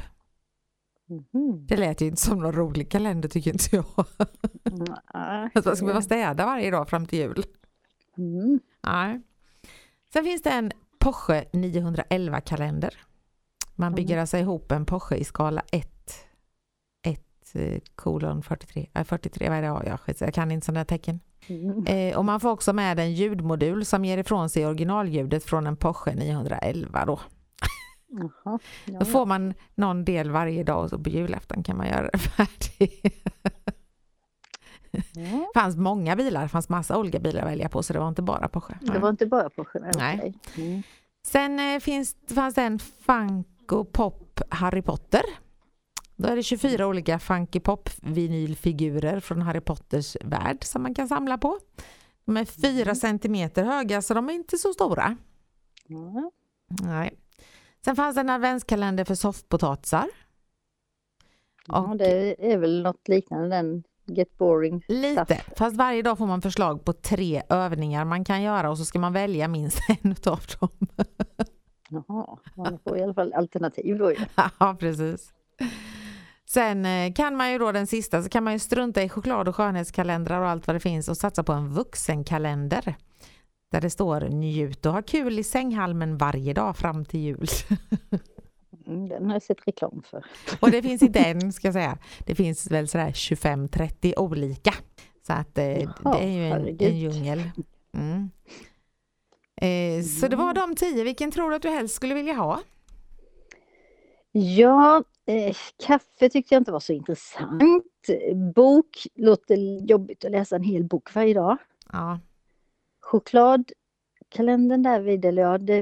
Mhm. 1.10 1.65
Det 1.67 1.77
lät 1.77 2.01
ju 2.01 2.06
inte 2.06 2.22
som 2.22 2.39
någon 2.39 2.53
rolig 2.53 2.91
kalender 2.91 3.29
tycker 3.29 3.51
inte 3.51 3.75
jag. 3.75 3.86
Nej. 5.13 5.50
Att 5.56 5.65
man 5.65 5.75
ska 5.75 5.86
behöva 5.86 6.01
städa 6.01 6.46
varje 6.46 6.72
dag 6.72 6.89
fram 6.89 7.06
till 7.06 7.20
jul. 7.20 7.44
Mm. 8.17 8.60
Nej. 8.84 9.22
Sen 10.13 10.24
finns 10.24 10.41
det 10.41 10.50
en 10.50 10.72
Porsche 11.00 11.46
911 11.53 12.41
kalender. 12.41 12.94
Man 13.75 13.96
bygger 13.96 14.17
alltså 14.17 14.38
ihop 14.38 14.72
en 14.72 14.86
Porsche 14.86 15.15
i 15.15 15.24
skala 15.24 15.63
1 15.72 16.27
1 17.03 17.22
eh, 17.53 17.79
kolon 17.96 18.44
43, 18.44 18.89
äh, 18.94 19.03
43 19.03 19.50
vad 19.50 19.58
är 19.58 19.62
det? 19.62 19.67
Ja, 19.67 19.84
jag, 19.86 20.00
jag 20.20 20.34
kan 20.34 20.51
inte 20.51 20.65
sådana 20.65 20.86
tecken. 20.86 21.20
Mm. 21.47 21.85
Eh, 21.85 22.17
och 22.17 22.25
man 22.25 22.39
får 22.39 22.49
också 22.49 22.73
med 22.73 22.99
en 22.99 23.13
ljudmodul 23.13 23.85
som 23.85 24.05
ger 24.05 24.17
ifrån 24.17 24.49
sig 24.49 24.65
originalljudet 24.67 25.43
från 25.43 25.67
en 25.67 25.77
Porsche 25.77 26.15
911 26.15 27.05
då. 27.05 27.19
Jaha. 28.09 28.59
Ja, 28.85 28.99
Då 28.99 29.05
får 29.05 29.25
man 29.25 29.53
någon 29.75 30.05
del 30.05 30.31
varje 30.31 30.63
dag 30.63 30.83
och 30.83 30.89
så 30.89 30.99
på 30.99 31.09
julafton 31.09 31.63
kan 31.63 31.77
man 31.77 31.87
göra 31.87 32.09
det 32.13 32.17
färdigt. 32.17 33.23
Det 34.91 35.47
fanns 35.53 35.75
många 35.75 36.15
bilar, 36.15 36.41
det 36.41 36.49
fanns 36.49 36.69
massa 36.69 36.97
olika 36.97 37.19
bilar 37.19 37.41
att 37.41 37.47
välja 37.47 37.69
på 37.69 37.83
så 37.83 37.93
det 37.93 37.99
var 37.99 38.07
inte 38.09 38.21
bara 38.21 38.47
Porsche. 38.47 38.77
Det 38.81 38.99
var 38.99 39.09
inte 39.09 39.25
bara 39.25 39.49
generellt. 39.73 39.97
Nej. 39.97 40.17
okej. 40.19 40.65
Mm. 40.67 40.83
Sen 41.27 41.59
eh, 41.59 41.79
finns, 41.79 42.15
fanns 42.35 42.55
det 42.55 42.61
en 42.61 42.79
Funko 42.79 43.85
Pop 43.85 44.41
Harry 44.49 44.81
Potter. 44.81 45.21
Då 46.17 46.27
är 46.29 46.36
det 46.36 46.43
24 46.43 46.88
olika 46.88 47.19
Funky 47.19 47.59
Pop 47.59 47.89
vinylfigurer 48.01 49.19
från 49.19 49.41
Harry 49.41 49.62
Potters 49.62 50.17
värld 50.21 50.63
som 50.63 50.83
man 50.83 50.93
kan 50.93 51.07
samla 51.07 51.38
på. 51.38 51.59
De 52.25 52.38
är 52.38 52.45
4 52.45 52.95
centimeter 52.95 53.63
höga 53.63 54.01
så 54.01 54.13
de 54.13 54.29
är 54.29 54.33
inte 54.33 54.57
så 54.57 54.74
stora. 54.74 55.17
Ja. 55.88 56.31
Nej. 56.83 57.13
Sen 57.86 57.95
fanns 57.95 58.15
det 58.15 58.21
en 58.21 58.29
adventskalender 58.29 59.03
för 59.05 59.15
soffpotatisar. 59.15 60.05
Ja, 61.67 61.79
Och- 61.88 61.97
det 61.97 62.51
är 62.53 62.57
väl 62.57 62.83
något 62.83 63.07
liknande 63.07 63.50
den 63.55 63.83
Get 64.09 64.38
boring. 64.38 64.83
Lite, 64.88 65.25
Stuff. 65.25 65.50
fast 65.57 65.75
varje 65.75 66.01
dag 66.01 66.17
får 66.17 66.25
man 66.25 66.41
förslag 66.41 66.86
på 66.86 66.93
tre 66.93 67.43
övningar 67.50 68.05
man 68.05 68.25
kan 68.25 68.41
göra 68.41 68.69
och 68.69 68.77
så 68.77 68.86
ska 68.86 69.00
man 69.00 69.13
välja 69.13 69.47
minst 69.47 69.79
en 70.03 70.12
utav 70.12 70.39
dem. 70.59 70.69
Jaha, 71.89 72.38
man 72.55 72.79
får 72.83 72.97
i 72.97 73.03
alla 73.03 73.13
fall 73.13 73.33
alternativ 73.33 73.97
då 73.97 74.12
ju. 74.12 74.17
Ja, 74.59 74.75
precis. 74.79 75.33
Sen 76.49 76.85
eh, 76.85 77.13
kan 77.13 77.35
man 77.35 77.51
ju 77.51 77.57
då 77.57 77.71
den 77.71 77.87
sista 77.87 78.23
så 78.23 78.29
kan 78.29 78.43
man 78.43 78.53
ju 78.53 78.59
strunta 78.59 79.03
i 79.03 79.09
choklad 79.09 79.47
och 79.47 79.55
skönhetskalendrar 79.55 80.41
och 80.41 80.49
allt 80.49 80.67
vad 80.67 80.75
det 80.75 80.79
finns 80.79 81.07
och 81.07 81.17
satsa 81.17 81.43
på 81.43 81.53
en 81.53 81.69
vuxenkalender. 81.69 82.95
Där 83.71 83.81
det 83.81 83.89
står 83.89 84.21
njut 84.21 84.85
och 84.85 84.93
ha 84.93 85.01
kul 85.01 85.39
i 85.39 85.43
sänghalmen 85.43 86.17
varje 86.17 86.53
dag 86.53 86.77
fram 86.77 87.05
till 87.05 87.19
jul. 87.19 87.47
Mm, 88.87 89.09
Den 89.09 89.25
har 89.25 89.33
jag 89.33 89.43
sett 89.43 89.67
reklam 89.67 90.01
för. 90.05 90.25
Och 90.59 90.71
det 90.71 90.81
finns 90.81 91.01
inte 91.01 91.19
en 91.19 91.53
ska 91.53 91.67
jag 91.67 91.73
säga. 91.73 91.97
Det 92.19 92.35
finns 92.35 92.71
väl 92.71 92.87
sådär 92.87 93.09
25-30 93.11 94.13
olika. 94.17 94.73
Så 95.27 95.33
att 95.33 95.57
eh, 95.57 95.81
Jaha, 95.81 95.93
det 96.03 96.23
är 96.23 96.29
ju 96.29 96.47
en, 96.47 96.67
en 96.79 96.97
djungel. 96.99 97.49
Mm. 97.93 98.29
Eh, 99.61 100.03
så 100.03 100.27
det 100.27 100.35
var 100.35 100.53
de 100.53 100.75
tio. 100.75 101.03
Vilken 101.03 101.31
tror 101.31 101.49
du 101.49 101.55
att 101.55 101.61
du 101.61 101.69
helst 101.69 101.95
skulle 101.95 102.13
vilja 102.15 102.33
ha? 102.33 102.61
Ja, 104.39 105.03
eh, 105.25 105.56
kaffe 105.88 106.29
tyckte 106.29 106.56
jag 106.56 106.62
inte 106.62 106.72
var 106.72 106.79
så 106.79 106.94
intressant. 106.94 107.63
Bok 108.56 109.08
låter 109.15 109.56
jobbigt 109.89 110.25
att 110.25 110.32
läsa 110.32 110.56
en 110.56 110.63
hel 110.63 110.84
bok 110.84 111.15
varje 111.15 111.34
dag. 111.34 111.58
Ja, 111.91 112.20
Chokladkalendern 113.00 114.84
där 114.84 115.00
vid, 115.00 115.25
eller 115.25 115.41
ja, 115.41 115.58
det, 115.58 115.77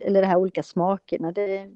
eller 0.00 0.20
de 0.20 0.26
här 0.26 0.36
olika 0.36 0.62
smakerna, 0.62 1.32
det 1.32 1.68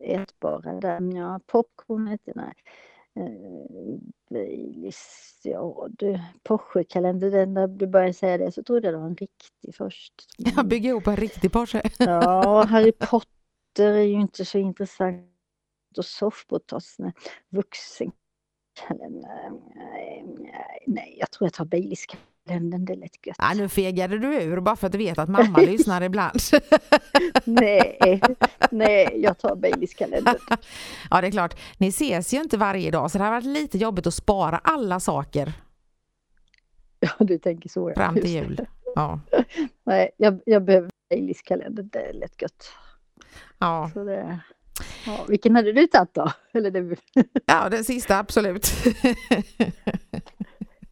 ätbara 0.00 0.80
där, 0.80 1.16
ja, 1.16 1.40
popcorn 1.46 2.08
inte, 2.08 2.32
nej. 2.34 2.54
Eh, 3.16 3.98
Baileys, 4.30 5.40
ja 5.42 5.88
du, 5.90 6.20
Porsche-kalender, 6.42 7.30
den 7.30 7.54
där 7.54 7.66
du 7.66 7.86
började 7.86 8.12
säga 8.12 8.38
det 8.38 8.52
så 8.52 8.62
trodde 8.62 8.86
jag 8.86 8.94
det 8.94 8.98
var 8.98 9.06
en 9.06 9.16
riktig 9.16 9.74
först. 9.74 10.14
jag 10.56 10.66
bygger 10.66 10.90
ihop 10.90 11.06
en 11.06 11.16
riktig 11.16 11.52
Porsche. 11.52 11.82
Ja, 11.98 12.64
Harry 12.64 12.92
Potter 12.92 13.33
är 13.78 13.98
ju 14.02 14.20
inte 14.20 14.44
så 14.44 14.58
intressant. 14.58 15.30
Och 15.98 16.04
soffpotatis, 16.04 16.96
nej. 16.98 17.12
Vuxenkalender, 17.48 19.50
nej, 20.86 21.16
jag 21.20 21.30
tror 21.30 21.46
jag 21.46 21.52
tar 21.52 21.64
Baileys-kalendern, 21.64 22.84
det 22.84 22.92
är 22.92 22.96
lätt 22.96 23.26
gött. 23.26 23.36
Ja, 23.38 23.52
nu 23.56 23.68
fegade 23.68 24.18
du 24.18 24.42
ur 24.42 24.60
bara 24.60 24.76
för 24.76 24.86
att 24.86 24.92
du 24.92 24.98
vet 24.98 25.18
att 25.18 25.28
mamma 25.28 25.58
lyssnar 25.58 26.00
ibland. 26.02 26.40
Nej, 27.44 28.20
nej, 28.70 29.20
jag 29.22 29.38
tar 29.38 29.56
Baileys-kalendern. 29.56 30.36
Ja, 31.10 31.20
det 31.20 31.26
är 31.26 31.30
klart. 31.30 31.60
Ni 31.78 31.88
ses 31.88 32.34
ju 32.34 32.40
inte 32.42 32.56
varje 32.56 32.90
dag 32.90 33.10
så 33.10 33.18
det 33.18 33.24
har 33.24 33.30
varit 33.30 33.44
lite 33.44 33.78
jobbigt 33.78 34.06
att 34.06 34.14
spara 34.14 34.58
alla 34.58 35.00
saker 35.00 35.52
Ja, 37.00 37.10
du 37.18 37.38
tänker 37.38 37.68
så. 37.68 37.90
Ja. 37.90 37.94
fram 37.94 38.14
till 38.14 38.30
jul. 38.30 38.56
det. 38.56 38.66
Ja, 38.94 39.20
Nej, 39.84 40.10
jag, 40.16 40.40
jag 40.46 40.64
behöver 40.64 40.90
Baileys-kalendern, 41.10 41.88
det 41.92 41.98
är 42.08 42.12
lätt 42.12 42.42
gött. 42.42 42.68
Ja. 43.58 43.90
Så 43.94 44.04
det, 44.04 44.38
ja, 45.06 45.24
vilken 45.28 45.56
hade 45.56 45.72
du 45.72 45.86
tagit 45.86 46.14
då? 46.14 46.32
Eller 46.58 46.70
det, 46.70 46.96
ja 47.46 47.68
den 47.68 47.84
sista 47.84 48.18
absolut. 48.18 48.66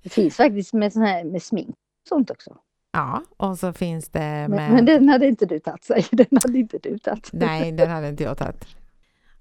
det 0.03 0.09
finns 0.09 0.37
faktiskt 0.37 0.73
med, 0.73 0.93
sån 0.93 1.03
här, 1.03 1.25
med 1.25 1.43
smink 1.43 1.69
och 1.69 2.09
sånt 2.09 2.31
också. 2.31 2.57
Ja, 2.93 3.23
och 3.37 3.59
så 3.59 3.73
finns 3.73 4.09
det 4.09 4.21
Men, 4.21 4.51
med... 4.51 4.73
men 4.73 4.85
den 4.85 5.09
hade 5.09 5.27
inte 5.27 5.47
du 5.47 5.59
tagit, 5.59 5.85
säger 5.85 6.07
Den 6.17 6.27
hade 6.43 6.59
inte 6.59 6.79
du 6.79 6.99
tagit. 6.99 7.31
Nej, 7.33 7.73
den 7.73 7.91
hade 7.91 8.09
inte 8.09 8.23
jag 8.23 8.39
tagit. 8.39 8.67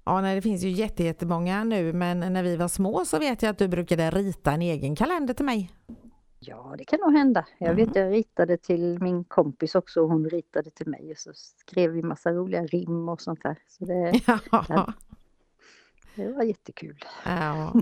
Ja, 0.04 0.20
nej, 0.20 0.34
det 0.34 0.42
finns 0.42 0.62
ju 0.62 0.70
jätte- 0.70 1.04
jättemånga 1.04 1.64
nu, 1.64 1.92
men 1.92 2.20
när 2.32 2.42
vi 2.42 2.56
var 2.56 2.68
små 2.68 3.04
så 3.04 3.18
vet 3.18 3.42
jag 3.42 3.50
att 3.50 3.58
du 3.58 3.68
brukade 3.68 4.10
rita 4.10 4.52
en 4.52 4.62
egen 4.62 4.96
kalender 4.96 5.34
till 5.34 5.44
mig. 5.44 5.70
Ja, 6.44 6.74
det 6.78 6.84
kan 6.84 7.00
nog 7.00 7.12
hända. 7.12 7.46
Jag 7.58 7.74
vet, 7.74 7.96
jag 7.96 8.12
ritade 8.12 8.56
till 8.56 8.98
min 9.02 9.24
kompis 9.24 9.74
också 9.74 10.00
och 10.02 10.08
hon 10.08 10.28
ritade 10.30 10.70
till 10.70 10.86
mig 10.86 11.10
och 11.10 11.18
så 11.18 11.30
skrev 11.34 11.90
vi 11.90 12.02
massa 12.02 12.32
roliga 12.32 12.62
rim 12.66 13.08
och 13.08 13.20
sånt 13.20 13.42
där. 13.42 13.58
Så 13.68 13.84
det, 13.84 14.20
Ja. 14.68 14.92
det 16.14 16.28
var 16.28 16.42
jättekul. 16.42 17.04
ja. 17.24 17.72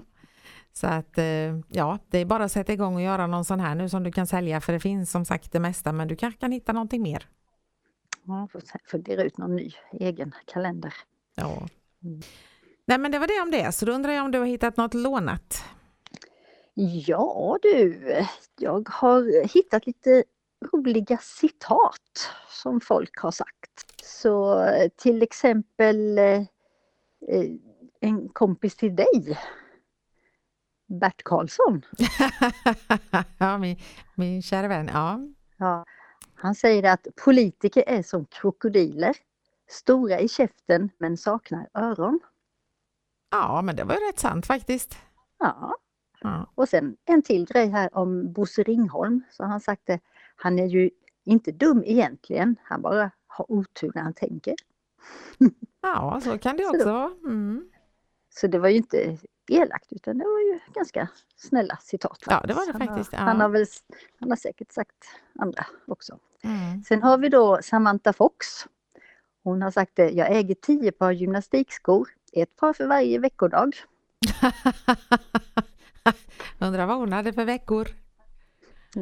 Så 0.72 0.86
att 0.86 1.18
eh, 1.18 1.58
ja, 1.68 1.98
det 2.10 2.18
är 2.18 2.24
bara 2.24 2.44
att 2.44 2.52
sätta 2.52 2.72
igång 2.72 2.94
och 2.94 3.02
göra 3.02 3.26
någon 3.26 3.44
sån 3.44 3.60
här 3.60 3.74
nu 3.74 3.88
som 3.88 4.02
du 4.02 4.12
kan 4.12 4.26
sälja 4.26 4.60
för 4.60 4.72
det 4.72 4.80
finns 4.80 5.10
som 5.10 5.24
sagt 5.24 5.52
det 5.52 5.60
mesta 5.60 5.92
men 5.92 6.08
du 6.08 6.16
kanske 6.16 6.40
kan 6.40 6.52
hitta 6.52 6.72
någonting 6.72 7.02
mer. 7.02 7.28
Ja, 8.24 8.48
får 8.52 8.62
fundera 8.84 9.22
ut 9.22 9.38
någon 9.38 9.56
ny 9.56 9.72
egen 9.92 10.34
kalender. 10.46 10.94
Ja. 11.34 11.68
Mm. 12.02 12.20
Nej 12.84 12.98
men 12.98 13.12
det 13.12 13.18
var 13.18 13.26
det 13.26 13.42
om 13.42 13.50
det, 13.50 13.72
så 13.72 13.86
då 13.86 13.92
undrar 13.92 14.12
jag 14.12 14.24
om 14.24 14.30
du 14.30 14.38
har 14.38 14.46
hittat 14.46 14.76
något 14.76 14.94
lånat? 14.94 15.64
Ja 16.74 17.58
du, 17.62 18.00
jag 18.58 18.88
har 18.88 19.48
hittat 19.54 19.86
lite 19.86 20.24
roliga 20.72 21.18
citat 21.18 22.30
som 22.48 22.80
folk 22.80 23.18
har 23.18 23.30
sagt. 23.30 24.04
Så 24.04 24.66
till 24.96 25.22
exempel 25.22 26.18
eh, 26.18 26.42
en 28.00 28.28
kompis 28.28 28.76
till 28.76 28.96
dig, 28.96 29.38
Bert 30.86 31.22
Karlsson. 31.22 31.82
ja, 33.38 33.58
min, 33.58 33.76
min 34.14 34.42
kära 34.42 34.68
vän. 34.68 34.90
Ja. 34.92 35.20
Ja, 35.56 35.84
han 36.34 36.54
säger 36.54 36.92
att 36.92 37.06
politiker 37.24 37.84
är 37.86 38.02
som 38.02 38.24
krokodiler, 38.26 39.16
stora 39.68 40.20
i 40.20 40.28
käften 40.28 40.90
men 40.98 41.16
saknar 41.16 41.68
öron. 41.74 42.20
ja, 43.30 43.62
men 43.62 43.76
det 43.76 43.84
var 43.84 43.94
ju 43.94 44.00
rätt 44.00 44.18
sant 44.18 44.46
faktiskt. 44.46 44.96
Ja, 45.38 45.76
Och 46.54 46.68
sen 46.68 46.96
en 47.04 47.22
till 47.22 47.46
grej 47.46 47.68
här 47.68 47.96
om 47.96 48.32
Bosse 48.32 48.62
Ringholm. 48.62 49.22
Så 49.30 49.42
har 49.42 49.50
han 49.50 49.60
sagt 49.60 49.82
det, 49.84 50.00
han 50.36 50.58
är 50.58 50.66
ju 50.66 50.90
inte 51.24 51.52
dum 51.52 51.82
egentligen, 51.86 52.56
han 52.62 52.82
bara 52.82 53.10
har 53.26 53.52
otur 53.52 53.92
när 53.94 54.02
han 54.02 54.14
tänker. 54.14 54.54
ja, 55.82 56.20
så 56.24 56.38
kan 56.38 56.56
det 56.56 56.62
Så 56.62 56.70
också 56.76 56.92
vara. 56.92 57.10
Mm. 57.24 57.70
Så 58.34 58.46
det 58.46 58.58
var 58.58 58.68
ju 58.68 58.76
inte 58.76 59.18
elakt 59.48 59.92
utan 59.92 60.18
det 60.18 60.24
var 60.24 60.40
ju 60.40 60.58
ganska 60.74 61.08
snälla 61.36 61.76
citat. 61.82 62.18
Ja, 62.26 62.44
det 62.46 62.54
var 62.54 62.66
det 62.66 62.72
Han 62.72 62.80
har- 62.80 62.88
faktiskt, 62.88 63.12
ja. 63.12 63.18
Han, 63.18 63.40
har 63.40 63.48
väl, 63.48 63.66
han 64.20 64.28
har 64.30 64.36
säkert 64.36 64.72
sagt 64.72 65.04
andra 65.38 65.66
också. 65.86 66.18
Mm. 66.42 66.82
Sen 66.82 67.02
har 67.02 67.18
vi 67.18 67.28
då 67.28 67.58
Samantha 67.62 68.12
Fox. 68.12 68.46
Hon 69.42 69.62
har 69.62 69.70
sagt 69.70 69.92
det, 69.96 70.10
jag 70.10 70.36
äger 70.36 70.54
tio 70.54 70.92
par 70.92 71.12
gymnastikskor, 71.12 72.08
ett 72.32 72.56
par 72.56 72.72
för 72.72 72.86
varje 72.86 73.18
veckodag. 73.18 73.76
Undrar 76.58 76.86
vad 76.86 76.96
hon 76.96 77.12
hade 77.12 77.32
för 77.32 77.44
veckor. 77.44 77.88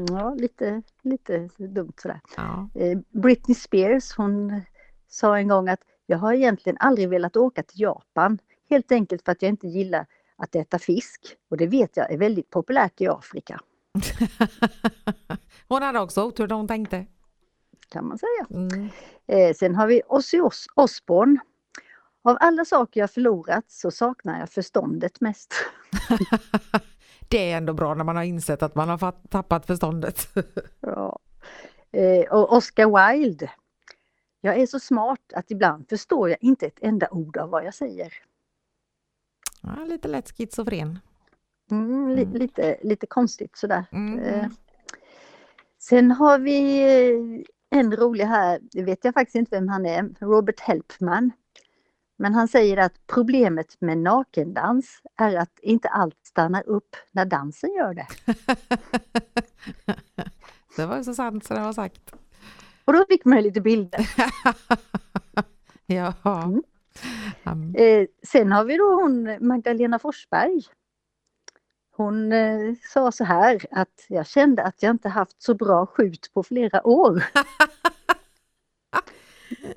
Ja, 0.08 0.34
lite, 0.34 0.82
lite 1.02 1.48
dumt 1.56 1.92
sådär. 1.96 2.20
Ja. 2.36 2.68
Eh, 2.74 2.98
Britney 3.10 3.54
Spears, 3.54 4.16
hon 4.16 4.60
sa 5.08 5.38
en 5.38 5.48
gång 5.48 5.68
att 5.68 5.80
jag 6.06 6.18
har 6.18 6.32
egentligen 6.32 6.76
aldrig 6.80 7.08
velat 7.08 7.36
åka 7.36 7.62
till 7.62 7.80
Japan. 7.80 8.38
Helt 8.70 8.92
enkelt 8.92 9.24
för 9.24 9.32
att 9.32 9.42
jag 9.42 9.48
inte 9.48 9.68
gillar 9.68 10.06
att 10.36 10.54
äta 10.54 10.78
fisk. 10.78 11.20
Och 11.50 11.56
det 11.56 11.66
vet 11.66 11.96
jag 11.96 12.12
är 12.12 12.18
väldigt 12.18 12.50
populärt 12.50 13.00
i 13.00 13.08
Afrika, 13.08 13.60
hon 15.68 15.82
hade 15.82 16.00
också 16.00 16.24
otur 16.24 16.46
då 16.46 16.54
hon 16.54 16.68
tänkte. 16.68 17.06
kan 17.88 18.08
man 18.08 18.18
säga. 18.18 18.46
Mm. 18.50 18.88
Eh, 19.26 19.54
sen 19.54 19.74
har 19.74 19.86
vi 19.86 20.02
Ozzy 20.08 20.40
Os- 20.40 20.66
Osbourne. 20.74 21.40
Av 22.28 22.36
alla 22.40 22.64
saker 22.64 23.00
jag 23.00 23.10
förlorat 23.10 23.64
så 23.68 23.90
saknar 23.90 24.38
jag 24.40 24.48
förståndet 24.50 25.20
mest. 25.20 25.54
Det 27.28 27.52
är 27.52 27.56
ändå 27.56 27.72
bra 27.72 27.94
när 27.94 28.04
man 28.04 28.16
har 28.16 28.22
insett 28.22 28.62
att 28.62 28.74
man 28.74 28.88
har 28.88 29.12
tappat 29.28 29.66
förståndet. 29.66 30.28
Ja. 30.80 31.18
Eh, 31.92 32.32
och 32.32 32.52
Oscar 32.52 33.12
Wilde. 33.18 33.50
Jag 34.40 34.56
är 34.56 34.66
så 34.66 34.80
smart 34.80 35.32
att 35.34 35.50
ibland 35.50 35.88
förstår 35.88 36.28
jag 36.28 36.38
inte 36.40 36.66
ett 36.66 36.78
enda 36.80 37.08
ord 37.10 37.36
av 37.36 37.50
vad 37.50 37.64
jag 37.64 37.74
säger. 37.74 38.12
Ja, 39.62 39.84
lite 39.84 40.08
lätt 40.08 40.36
schizofren. 40.36 40.98
Mm, 41.70 42.08
li- 42.08 42.22
Mm. 42.22 42.34
Lite, 42.36 42.78
lite 42.82 43.06
konstigt 43.06 43.56
sådär. 43.56 43.84
Mm. 43.92 44.18
Eh, 44.18 44.46
Sen 45.78 46.10
har 46.10 46.38
vi 46.38 46.80
eh, 47.72 47.78
en 47.78 47.96
rolig 47.96 48.24
här, 48.24 48.58
det 48.62 48.82
vet 48.82 49.04
jag 49.04 49.14
faktiskt 49.14 49.34
inte 49.36 49.56
vem 49.56 49.68
han 49.68 49.86
är, 49.86 50.14
Robert 50.20 50.60
Helpman. 50.60 51.30
Men 52.20 52.34
han 52.34 52.48
säger 52.48 52.76
att 52.76 53.06
problemet 53.06 53.80
med 53.80 53.98
nakendans 53.98 55.02
är 55.16 55.36
att 55.36 55.58
inte 55.62 55.88
allt 55.88 56.26
stannar 56.26 56.68
upp 56.68 56.96
när 57.12 57.24
dansen 57.24 57.70
gör 57.72 57.94
det. 57.94 58.06
det 60.76 60.86
var 60.86 61.02
så 61.02 61.14
sant 61.14 61.44
så 61.44 61.54
det 61.54 61.60
var 61.60 61.72
sagt. 61.72 62.14
Och 62.84 62.92
då 62.92 63.04
fick 63.08 63.24
man 63.24 63.42
lite 63.42 63.60
bilder. 63.60 64.10
ja. 65.86 66.14
Mm. 66.24 66.62
Mm. 67.44 67.74
Eh, 67.74 68.06
sen 68.26 68.52
har 68.52 68.64
vi 68.64 68.76
då 68.76 68.94
hon 68.94 69.46
Magdalena 69.48 69.98
Forsberg. 69.98 70.62
Hon 71.96 72.32
eh, 72.32 72.74
sa 72.92 73.12
så 73.12 73.24
här 73.24 73.66
att 73.70 74.06
jag 74.08 74.26
kände 74.26 74.62
att 74.62 74.82
jag 74.82 74.90
inte 74.90 75.08
haft 75.08 75.42
så 75.42 75.54
bra 75.54 75.86
skjut 75.86 76.30
på 76.34 76.42
flera 76.42 76.86
år. 76.86 77.24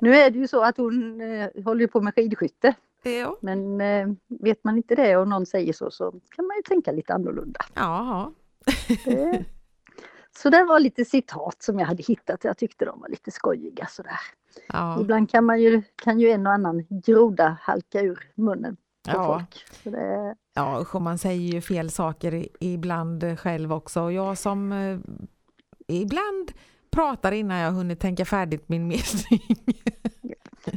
nu 0.01 0.15
är 0.15 0.31
det 0.31 0.39
ju 0.39 0.47
så 0.47 0.63
att 0.63 0.77
hon 0.77 1.21
eh, 1.21 1.49
håller 1.65 1.87
på 1.87 2.01
med 2.01 2.13
skidskytte. 2.15 2.73
Jo. 3.03 3.37
Men 3.41 3.81
eh, 3.81 4.07
vet 4.27 4.63
man 4.63 4.77
inte 4.77 4.95
det 4.95 5.17
och 5.17 5.27
någon 5.27 5.45
säger 5.45 5.73
så 5.73 5.91
så 5.91 6.11
kan 6.11 6.45
man 6.47 6.55
ju 6.57 6.61
tänka 6.63 6.91
lite 6.91 7.13
annorlunda. 7.13 7.59
Eh, 9.05 9.41
Så 10.33 10.49
det 10.49 10.63
var 10.63 10.79
lite 10.79 11.05
citat 11.05 11.55
som 11.63 11.79
jag 11.79 11.85
hade 11.87 12.03
hittat. 12.03 12.43
Jag 12.43 12.57
tyckte 12.57 12.85
de 12.85 12.99
var 13.01 13.09
lite 13.09 13.31
skojiga 13.31 13.85
sådär. 13.87 14.19
Ja. 14.67 15.01
Ibland 15.01 15.29
kan 15.29 15.45
man 15.45 15.61
ju, 15.61 15.81
kan 15.95 16.19
ju 16.19 16.29
en 16.29 16.47
och 16.47 16.53
annan 16.53 16.85
groda 16.89 17.57
halka 17.61 18.01
ur 18.01 18.31
munnen 18.35 18.75
på 18.75 19.11
Ja. 19.11 19.25
folk. 19.39 19.65
Så 19.83 19.89
det, 19.89 20.35
Ja, 20.53 20.79
usch, 20.81 20.95
och 20.95 21.01
man 21.01 21.17
säger 21.17 21.53
ju 21.53 21.61
fel 21.61 21.89
saker 21.89 22.45
ibland 22.59 23.39
själv 23.39 23.73
också. 23.73 24.01
Och 24.01 24.11
jag 24.13 24.37
som 24.37 24.71
eh, 24.71 24.97
ibland 25.87 26.51
pratar 26.91 27.31
innan 27.31 27.57
jag 27.57 27.71
hunnit 27.71 28.00
tänka 28.00 28.25
färdigt 28.25 28.69
min 28.69 28.88
mening. 28.88 29.57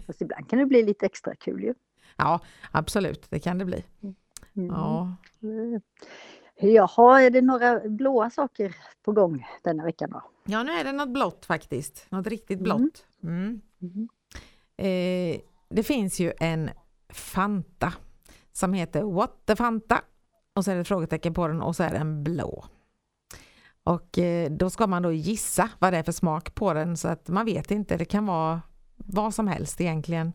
fast 0.06 0.22
ibland 0.22 0.50
kan 0.50 0.58
det 0.58 0.66
bli 0.66 0.82
lite 0.82 1.06
extra 1.06 1.34
kul 1.34 1.62
ju. 1.62 1.74
ja, 2.16 2.40
absolut, 2.70 3.26
det 3.30 3.38
kan 3.40 3.58
det 3.58 3.64
bli. 3.64 3.84
Mm. 4.02 4.14
Ja. 4.70 5.16
Eh, 5.42 5.80
Jaha, 6.70 7.22
är 7.22 7.30
det 7.30 7.40
några 7.42 7.80
blåa 7.88 8.30
saker 8.30 8.76
på 9.04 9.12
gång 9.12 9.46
denna 9.62 9.84
veckan 9.84 10.10
då? 10.10 10.22
ja, 10.44 10.62
nu 10.62 10.72
är 10.72 10.84
det 10.84 10.92
något 10.92 11.08
blått 11.08 11.44
faktiskt. 11.46 12.06
Något 12.10 12.26
riktigt 12.26 12.60
Mm. 12.60 12.64
blått. 12.64 13.06
Mm. 13.22 13.60
Mm. 13.82 14.08
Eh, 14.76 15.40
det 15.68 15.82
finns 15.82 16.20
ju 16.20 16.32
en 16.38 16.70
Fanta 17.08 17.92
som 18.52 18.72
heter 18.72 19.02
What 19.02 19.46
the 19.46 19.56
Fanta 19.56 20.02
och 20.54 20.64
så 20.64 20.70
är 20.70 20.74
det 20.74 20.80
ett 20.80 20.88
frågetecken 20.88 21.34
på 21.34 21.46
den 21.48 21.62
och 21.62 21.76
så 21.76 21.82
är 21.82 21.90
den 21.90 22.24
blå. 22.24 22.64
Och 23.84 24.18
eh, 24.18 24.50
då 24.50 24.70
ska 24.70 24.86
man 24.86 25.02
då 25.02 25.12
gissa 25.12 25.68
vad 25.78 25.92
det 25.92 25.98
är 25.98 26.02
för 26.02 26.12
smak 26.12 26.54
på 26.54 26.74
den 26.74 26.96
så 26.96 27.08
att 27.08 27.28
man 27.28 27.44
vet 27.44 27.70
inte, 27.70 27.96
det 27.96 28.04
kan 28.04 28.26
vara 28.26 28.62
vad 28.96 29.34
som 29.34 29.48
helst 29.48 29.80
egentligen. 29.80 30.32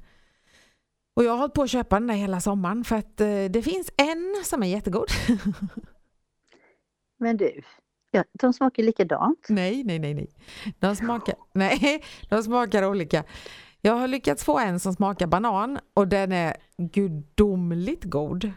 Och 1.15 1.23
jag 1.23 1.31
har 1.31 1.37
hållit 1.37 1.53
på 1.53 1.61
att 1.63 1.69
köpa 1.69 1.99
den 1.99 2.07
där 2.07 2.15
hela 2.15 2.41
sommaren 2.41 2.83
för 2.83 2.95
att 2.95 3.21
eh, 3.21 3.43
det 3.49 3.61
finns 3.61 3.91
en 3.97 4.35
som 4.45 4.63
är 4.63 4.67
jättegod. 4.67 5.07
Men 7.19 7.37
du, 7.37 7.61
ja, 8.11 8.23
de 8.33 8.53
smakar 8.53 8.83
likadant. 8.83 9.45
Nej, 9.49 9.83
nej, 9.83 9.99
nej, 9.99 10.13
nej. 10.13 10.29
De 10.79 10.95
smakar, 10.95 11.35
nej, 11.53 12.03
de 12.29 12.43
smakar 12.43 12.85
olika. 12.85 13.23
Jag 13.81 13.93
har 13.93 14.07
lyckats 14.07 14.43
få 14.43 14.59
en 14.59 14.79
som 14.79 14.93
smakar 14.93 15.27
banan 15.27 15.79
och 15.93 16.07
den 16.07 16.31
är 16.31 16.57
gudomligt 16.77 18.03
god. 18.03 18.51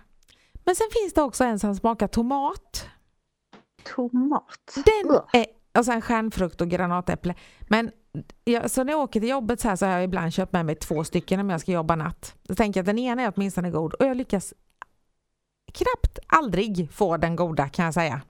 Men 0.65 0.77
sen 0.77 0.87
finns 0.93 1.15
det 1.15 1.23
också 1.23 1.45
en 1.45 1.59
som 1.59 1.75
smakar 1.75 2.07
tomat. 2.07 2.89
Tomat. 3.85 4.75
Den 4.75 5.21
är, 5.33 5.47
och 5.79 5.85
sen 5.85 6.01
stjärnfrukt 6.03 6.61
och 6.61 6.69
granatäpple. 6.69 7.35
Men 7.61 7.91
jag, 8.45 8.71
så 8.71 8.85
när 8.85 8.93
jag 8.93 9.01
åker 9.03 9.21
till 9.21 9.29
jobbet 9.29 9.61
så 9.61 9.69
här 9.69 9.77
så 9.77 9.87
har 9.87 9.93
jag 9.93 10.05
ibland 10.05 10.33
köpt 10.33 10.53
med 10.53 10.67
mig 10.67 10.75
två 10.75 11.05
stycken 11.05 11.41
om 11.41 11.51
jag 11.51 11.61
ska 11.61 11.73
jobba 11.73 11.97
natt. 11.97 12.35
Då 12.43 12.55
tänker 12.55 12.79
jag 12.81 12.83
att 12.83 12.87
den 12.87 12.99
ena 12.99 13.23
är 13.23 13.33
åtminstone 13.37 13.71
god 13.71 13.95
och 13.95 14.07
jag 14.07 14.17
lyckas 14.17 14.55
knappt 15.75 16.19
aldrig 16.27 16.91
få 16.93 17.17
den 17.17 17.37
goda 17.37 17.69
kan 17.69 17.85
jag 17.85 17.95
säga. 17.95 18.21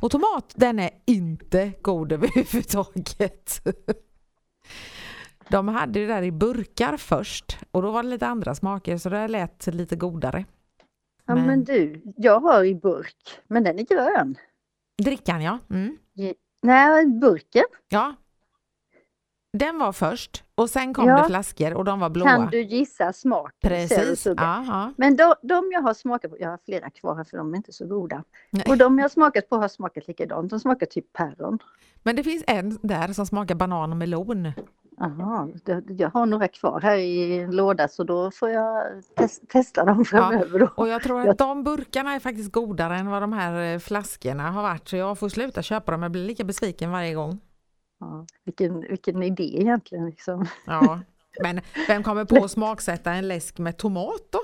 Och 0.00 0.10
tomat 0.10 0.52
den 0.56 0.78
är 0.78 0.90
inte 1.06 1.72
god 1.82 2.12
överhuvudtaget. 2.12 3.60
De 5.48 5.68
hade 5.68 6.00
det 6.00 6.06
där 6.06 6.22
i 6.22 6.32
burkar 6.32 6.96
först 6.96 7.58
och 7.70 7.82
då 7.82 7.90
var 7.90 8.02
det 8.02 8.08
lite 8.08 8.26
andra 8.26 8.54
smaker 8.54 8.98
så 8.98 9.08
det 9.08 9.28
lät 9.28 9.66
lite 9.66 9.96
godare. 9.96 10.44
Ja 11.26 11.34
Men- 11.34 11.46
men 11.46 11.64
du, 11.64 12.02
jag 12.16 12.40
har 12.40 12.64
i 12.64 12.74
burk, 12.74 13.16
men 13.48 13.64
den 13.64 13.78
är 13.78 13.82
grön. 13.84 14.34
Drickan 15.04 15.42
ja. 15.42 15.58
Mm. 15.70 15.98
Nej, 16.62 17.06
burken. 17.06 17.64
Ja. 17.88 18.14
Den 19.52 19.78
var 19.78 19.92
först 19.92 20.44
och 20.62 20.70
sen 20.70 20.94
kom 20.94 21.08
Ja. 21.08 21.18
det 21.18 21.24
flaskor 21.24 21.74
och 21.74 21.84
de 21.84 22.00
var 22.00 22.10
blåa. 22.10 22.28
Kan 22.28 22.46
du 22.50 22.62
gissa 22.62 23.12
du 23.12 23.68
Precis. 23.68 24.26
Ja, 24.26 24.34
ja. 24.36 24.92
Men 24.96 25.16
de, 25.16 25.34
de 25.42 25.70
jag 25.72 25.82
har 25.82 25.94
smakat 25.94 26.30
på, 26.30 26.36
jag 26.40 26.50
har 26.50 26.58
flera 26.64 26.90
kvar 26.90 27.16
här 27.16 27.24
för 27.24 27.36
de 27.36 27.52
är 27.52 27.56
inte 27.56 27.72
så 27.72 27.86
goda. 27.86 28.24
Nej. 28.50 28.64
Och 28.68 28.76
de 28.78 28.98
jag 28.98 29.04
har 29.04 29.08
smakat 29.08 29.48
på 29.48 29.56
har 29.56 29.68
smakat 29.68 30.08
likadant, 30.08 30.50
de 30.50 30.60
smakar 30.60 30.86
typ 30.86 31.12
päron. 31.12 31.58
Men 32.02 32.16
det 32.16 32.22
finns 32.22 32.44
en 32.46 32.78
där 32.82 33.12
som 33.12 33.26
smakar 33.26 33.54
banan 33.54 33.90
och 33.90 33.96
melon. 33.96 34.52
Det- 35.64 35.82
jag 35.98 36.10
har 36.10 36.26
några 36.26 36.48
kvar 36.48 36.80
här 36.80 36.96
i 36.96 37.38
en 37.38 37.56
låda 37.56 37.88
så 37.88 38.04
då 38.04 38.30
får 38.30 38.50
jag 38.50 38.84
tes- 39.16 39.40
testa 39.48 39.84
dem 39.84 40.04
framöver. 40.04 40.58
Då. 40.58 40.68
Och 40.74 40.88
jag 40.88 41.02
tror 41.02 41.20
Jag- 41.20 41.28
att 41.28 41.38
de 41.38 41.64
burkarna 41.64 42.12
är 42.14 42.20
faktiskt 42.20 42.52
godare 42.52 42.96
än 42.96 43.10
vad 43.10 43.22
de 43.22 43.32
här 43.32 43.72
eh, 43.74 43.78
flaskorna 43.78 44.50
har 44.50 44.62
varit. 44.62 44.88
Så 44.88 44.96
jag 44.96 45.18
får 45.18 45.28
sluta 45.28 45.62
köpa 45.62 45.92
dem. 45.92 46.02
Jag 46.02 46.12
blir 46.12 46.24
lika 46.24 46.44
besviken 46.44 46.90
varje 46.90 47.14
gång. 47.14 47.40
Ja, 48.02 48.26
vilken, 48.44 48.80
vilken 48.80 49.22
idé 49.22 49.60
egentligen. 49.60 50.06
Liksom. 50.06 50.46
Ja. 50.66 51.00
Men 51.42 51.60
vem 51.86 52.02
kommer 52.02 52.24
på 52.24 52.44
att 52.44 52.50
smaksätta 52.50 53.12
en 53.12 53.28
läsk 53.28 53.58
med 53.58 53.76
tomat 53.76 54.22
då? 54.30 54.40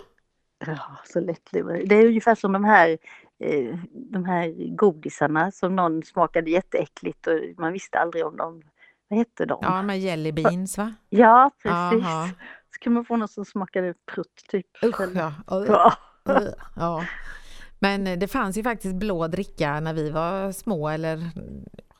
Ja, 0.66 0.96
så 1.04 1.20
lättlurig. 1.20 1.88
Det 1.88 1.94
är 1.94 2.06
ungefär 2.06 2.34
som 2.34 2.52
de 2.52 2.64
här, 2.64 2.98
eh, 3.44 3.78
de 3.92 4.24
här 4.24 4.74
godisarna 4.76 5.50
som 5.50 5.76
någon 5.76 6.02
smakade 6.02 6.50
jätteäckligt 6.50 7.26
och 7.26 7.40
man 7.58 7.72
visste 7.72 7.98
aldrig 7.98 8.26
om 8.26 8.36
dem. 8.36 8.62
Vad 9.08 9.18
hette 9.18 9.46
de? 9.46 9.58
Ja, 9.62 9.82
med 9.82 10.00
jelly 10.00 10.32
beans 10.32 10.78
va? 10.78 10.94
Ja, 11.08 11.50
precis. 11.62 12.04
Jaha. 12.04 12.28
Så 12.74 12.78
kan 12.80 12.92
man 12.92 13.04
få 13.04 13.16
något 13.16 13.30
som 13.30 13.44
smakade 13.44 13.94
prutt 14.14 14.44
typ. 14.48 14.66
Usch 14.84 15.00
ja. 15.14 15.34
Ja. 16.76 17.04
Men 17.78 18.18
det 18.18 18.28
fanns 18.28 18.58
ju 18.58 18.62
faktiskt 18.62 18.94
blå 18.94 19.26
dricka 19.26 19.80
när 19.80 19.94
vi 19.94 20.10
var 20.10 20.52
små 20.52 20.88
eller 20.88 21.30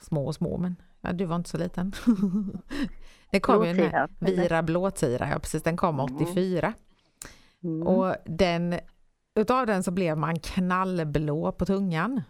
små 0.01 0.27
och 0.27 0.35
små 0.35 0.59
men 0.59 0.77
ja, 1.01 1.13
du 1.13 1.25
var 1.25 1.37
inte 1.37 1.51
så 1.51 1.59
liten. 1.59 1.93
det 3.31 3.41
kom 3.41 3.65
ju 3.65 3.71
eller? 3.71 4.09
Vira 4.19 4.63
blåtira, 4.63 5.29
ja 5.31 5.39
precis 5.39 5.63
den 5.63 5.77
kom 5.77 6.01
Mm. 6.01 6.17
84 6.17 6.73
Mm. 7.65 7.87
och 7.87 8.15
den 8.25 8.79
utav 9.35 9.67
den 9.67 9.83
så 9.83 9.91
blev 9.91 10.19
man 10.19 10.39
knallblå 10.39 11.53
på 11.53 11.67
tungan. 11.67 12.23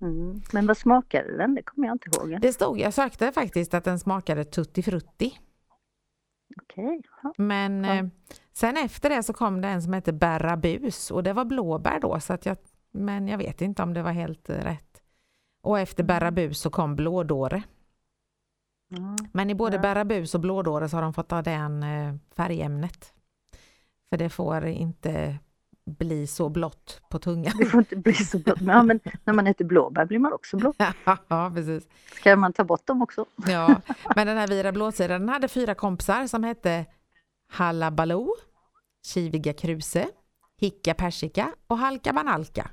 Mm. 0.00 0.42
Men 0.52 0.66
vad 0.66 0.76
smakade 0.76 1.36
den? 1.36 1.54
Det 1.54 1.62
kommer 1.62 1.86
jag 1.88 1.94
inte 1.94 2.08
ihåg. 2.18 2.40
Det 2.40 2.52
stod, 2.52 2.78
jag 2.78 2.94
sökte 2.94 3.32
faktiskt 3.32 3.74
att 3.74 3.84
den 3.84 3.98
smakade 3.98 4.44
tutti 4.44 4.82
frutti 4.82 5.38
Okej. 6.62 7.02
Ja. 7.22 7.32
men 7.38 7.84
Ja. 7.84 7.94
eh, 7.94 8.06
sen 8.52 8.76
efter 8.76 9.10
det 9.10 9.22
så 9.22 9.32
kom 9.32 9.60
det 9.60 9.68
en 9.68 9.82
som 9.82 9.92
hette 9.92 10.12
Bärrabus 10.12 11.10
och 11.10 11.22
det 11.22 11.32
var 11.32 11.44
blåbär 11.44 12.00
då 12.00 12.20
så 12.20 12.32
att 12.32 12.46
jag, 12.46 12.56
men 12.90 13.28
jag 13.28 13.38
vet 13.38 13.60
inte 13.60 13.82
om 13.82 13.94
det 13.94 14.02
var 14.02 14.12
helt 14.12 14.50
rätt. 14.50 15.02
Och 15.62 15.78
efter 15.78 16.04
Bärrabus 16.04 16.60
så 16.60 16.70
kom 16.70 16.96
blådåre. 16.96 17.62
Mm. 18.96 19.16
Men 19.32 19.50
i 19.50 19.54
både 19.54 19.76
Ja. 19.76 19.82
Bärrabus 19.82 20.34
och 20.34 20.40
blådåre 20.40 20.88
så 20.88 20.96
har 20.96 21.02
de 21.02 21.12
fått 21.14 21.28
ta 21.28 21.42
den 21.42 21.82
eh, 21.82 22.14
färgämnet. 22.36 23.12
För 24.10 24.16
det 24.16 24.28
får 24.28 24.66
inte 24.66 25.38
bli 25.84 26.26
så 26.26 26.48
blått 26.48 27.00
på 27.08 27.18
tungan. 27.18 27.52
Det 27.58 27.64
får 27.64 27.78
inte 27.80 27.96
bli 27.96 28.14
så 28.14 28.38
blått. 28.38 28.60
Men, 28.60 28.76
ja, 28.76 28.82
men 28.82 29.00
när 29.24 29.34
man 29.34 29.46
äter 29.46 29.64
blåbär 29.64 30.04
blir 30.06 30.18
man 30.18 30.32
också 30.32 30.56
blå. 30.56 30.72
ja, 31.28 31.52
precis. 31.54 31.88
Ska 32.14 32.36
man 32.36 32.52
ta 32.52 32.64
bort 32.64 32.86
dem 32.86 33.02
också? 33.02 33.26
ja, 33.46 33.80
men 34.16 34.26
den 34.26 34.36
här 34.36 34.48
Vira 34.48 34.72
blåsiran 34.72 35.20
den 35.20 35.28
hade 35.28 35.48
fyra 35.48 35.74
kompisar 35.74 36.26
som 36.26 36.44
hette 36.44 36.86
Hallabaloo, 37.48 38.34
Kiviga 39.06 39.52
Kruse, 39.52 40.08
Hicka 40.60 40.94
Persika 40.94 41.52
och 41.66 41.78
Halka 41.78 42.12
Banalka. 42.12 42.70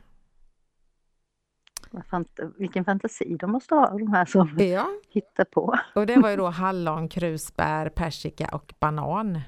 Vilken 2.57 2.85
fantasi 2.85 3.37
de 3.39 3.51
måste 3.51 3.75
ha, 3.75 3.97
de 3.97 4.13
här 4.13 4.25
som 4.25 4.55
ja. 4.57 4.87
hittar 5.09 5.45
på. 5.45 5.75
Och 5.95 6.05
det 6.05 6.17
var 6.17 6.29
ju 6.29 6.35
då 6.35 6.47
hallon, 6.47 7.09
krusbär, 7.09 7.89
persika 7.89 8.49
och 8.51 8.73
banan. 8.79 9.33
Det 9.33 9.41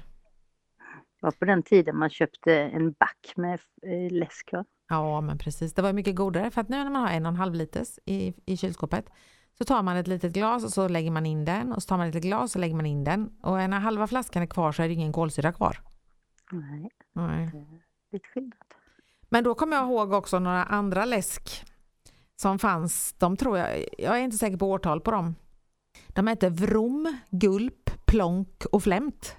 var 1.26 1.30
på 1.30 1.44
den 1.44 1.62
tiden 1.62 1.96
man 1.96 2.10
köpte 2.10 2.54
en 2.54 2.92
back 2.92 3.32
med 3.36 3.60
eh, 3.82 4.12
läsk. 4.12 4.50
Ja, 4.88 5.20
men 5.20 5.38
precis. 5.38 5.74
Det 5.74 5.82
var 5.82 5.92
mycket 5.92 6.16
godare 6.16 6.50
för 6.50 6.60
att 6.60 6.68
nu 6.68 6.76
när 6.76 6.90
man 6.90 7.02
har 7.02 7.08
en 7.08 7.26
och 7.26 7.32
en 7.32 7.36
halv 7.36 7.54
liters 7.54 7.98
i, 8.04 8.34
i 8.46 8.56
kylskåpet 8.56 9.10
så 9.58 9.64
tar 9.64 9.82
man 9.82 9.96
ett 9.96 10.06
litet 10.06 10.32
glas 10.32 10.64
och 10.64 10.70
så 10.70 10.88
lägger 10.88 11.10
man 11.10 11.26
in 11.26 11.44
den 11.44 11.72
och 11.72 11.82
så 11.82 11.88
tar 11.88 11.96
man 11.96 12.08
ett 12.08 12.14
litet 12.14 12.28
glas 12.28 12.54
och 12.54 12.60
lägger 12.60 12.74
man 12.74 12.86
in 12.86 13.04
den 13.04 13.30
och 13.42 13.56
när 13.56 13.78
halva 13.80 14.06
flaskan 14.06 14.42
är 14.42 14.46
kvar 14.46 14.72
så 14.72 14.82
är 14.82 14.88
det 14.88 14.94
ingen 14.94 15.12
kolsyra 15.12 15.52
kvar. 15.52 15.78
Nej, 16.52 16.90
Nej. 17.12 17.50
lite 18.12 18.28
skillnad. 18.28 18.54
Men 19.28 19.44
då 19.44 19.54
kommer 19.54 19.76
jag 19.76 19.86
ihåg 19.86 20.12
också 20.12 20.38
några 20.38 20.64
andra 20.64 21.04
läsk 21.04 21.64
som 22.42 22.58
fanns, 22.58 23.14
de 23.18 23.36
tror 23.36 23.58
jag, 23.58 23.84
jag 23.98 24.18
är 24.18 24.22
inte 24.22 24.36
säker 24.36 24.56
på 24.56 24.70
årtal 24.70 25.00
på 25.00 25.10
dem. 25.10 25.34
De 26.08 26.26
hette 26.26 26.48
Vrom, 26.48 27.18
Gulp, 27.30 28.06
Plonk 28.06 28.64
och 28.72 28.82
Flämt. 28.82 29.36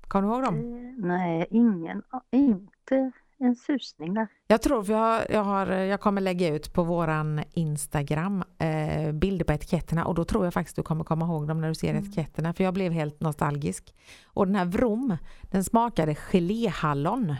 Kommer 0.00 0.28
du 0.28 0.34
ihåg 0.34 0.44
dem? 0.44 0.54
Eh, 0.54 1.06
nej, 1.06 1.46
ingen, 1.50 2.02
inte 2.32 3.12
en 3.38 3.56
susning 3.56 4.14
där. 4.14 4.26
Jag 4.46 4.62
tror, 4.62 4.82
för 4.82 4.92
jag, 4.92 5.30
jag, 5.30 5.44
har, 5.44 5.66
jag 5.66 6.00
kommer 6.00 6.20
lägga 6.20 6.48
ut 6.48 6.72
på 6.72 6.82
våran 6.82 7.42
Instagram 7.52 8.44
eh, 8.58 9.12
bilder 9.12 9.44
på 9.44 9.52
etiketterna 9.52 10.04
och 10.04 10.14
då 10.14 10.24
tror 10.24 10.44
jag 10.44 10.54
faktiskt 10.54 10.76
du 10.76 10.82
kommer 10.82 11.04
komma 11.04 11.24
ihåg 11.24 11.48
dem 11.48 11.60
när 11.60 11.68
du 11.68 11.74
ser 11.74 11.90
mm. 11.90 12.02
etiketterna 12.02 12.54
för 12.54 12.64
jag 12.64 12.74
blev 12.74 12.92
helt 12.92 13.20
nostalgisk. 13.20 13.94
Och 14.24 14.46
den 14.46 14.54
här 14.54 14.64
Vrom, 14.64 15.16
den 15.42 15.64
smakade 15.64 16.14
geléhallon. 16.14 17.34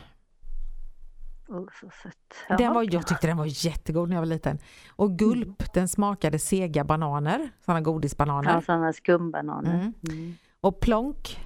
Så 1.48 1.90
sött. 2.02 2.58
Den 2.58 2.74
var, 2.74 2.94
jag 2.94 3.06
tyckte 3.06 3.26
den 3.26 3.36
var 3.36 3.66
jättegod 3.66 4.08
när 4.08 4.16
jag 4.16 4.20
var 4.20 4.26
liten. 4.26 4.58
Och 4.88 5.18
Gulp, 5.18 5.46
mm. 5.60 5.70
den 5.74 5.88
smakade 5.88 6.38
sega 6.38 6.84
bananer, 6.84 7.50
sådana 7.64 7.80
godisbananer. 7.80 8.54
Ja, 8.54 8.60
sådana 8.60 8.92
skumbananer. 8.92 9.74
Mm. 9.74 9.94
Mm. 10.08 10.34
Och 10.60 10.80
Plonk, 10.80 11.38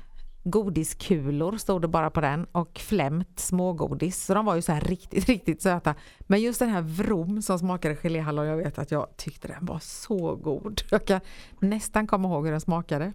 godiskulor 0.45 1.57
stod 1.57 1.83
det 1.83 1.88
bara 1.88 2.11
på 2.11 2.21
den 2.21 2.45
och 2.53 2.79
Flämt 2.79 3.41
smågodis. 3.41 4.25
Så 4.25 4.35
de 4.35 4.45
var 4.45 4.55
ju 4.55 4.62
så 4.62 4.73
här 4.73 4.81
riktigt, 4.81 5.25
riktigt 5.29 5.62
söta. 5.62 5.95
Men 6.21 6.41
just 6.41 6.59
den 6.59 6.69
här 6.69 6.83
Vrom 6.83 7.43
som 7.43 7.59
smakade 7.59 7.97
geléhallon, 7.97 8.47
jag 8.47 8.57
vet 8.57 8.79
att 8.79 8.91
jag 8.91 9.17
tyckte 9.17 9.49
den 9.49 9.67
var 9.67 9.79
så 9.79 10.37
god. 10.37 10.81
Jag 10.91 11.07
kan 11.07 11.21
nästan 11.59 12.07
komma 12.07 12.29
ihåg 12.29 12.45
hur 12.45 12.53
den 12.53 12.61
smakade. 12.61 13.12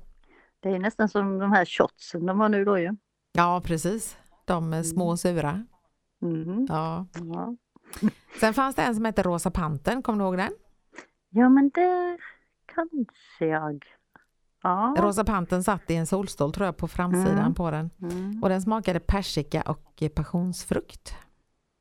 Det 0.59 0.69
är 0.69 0.79
nästan 0.79 1.09
som 1.09 1.39
de 1.39 1.51
här 1.51 1.65
shotsen 1.65 2.25
de 2.25 2.39
har 2.39 2.49
nu 2.49 2.65
då 2.65 2.79
ju. 2.79 2.95
Ja, 3.33 3.61
precis. 3.65 4.17
De 4.45 4.83
små 4.83 5.05
mm. 5.05 5.17
sura. 5.17 5.65
Mm. 6.21 6.65
Ja. 6.69 7.05
ja. 7.13 7.55
Sen 8.39 8.53
fanns 8.53 8.75
det 8.75 8.81
en 8.81 8.95
som 8.95 9.05
hette 9.05 9.23
Rosa 9.23 9.51
Panten, 9.51 10.01
kommer 10.01 10.19
du 10.19 10.25
ihåg 10.25 10.37
den? 10.37 10.51
Ja 11.29 11.49
men 11.49 11.69
det 11.69 12.17
kanske 12.65 13.45
jag. 13.45 13.85
Ja. 14.63 14.95
Rosa 14.97 15.23
Panten 15.23 15.63
satt 15.63 15.91
i 15.91 15.95
en 15.95 16.07
solstol 16.07 16.53
tror 16.53 16.65
jag 16.65 16.77
på 16.77 16.87
framsidan 16.87 17.37
mm. 17.37 17.53
på 17.53 17.71
den. 17.71 17.89
Mm. 18.01 18.43
Och 18.43 18.49
den 18.49 18.61
smakade 18.61 18.99
persika 18.99 19.61
och 19.61 20.03
passionsfrukt. 20.15 21.15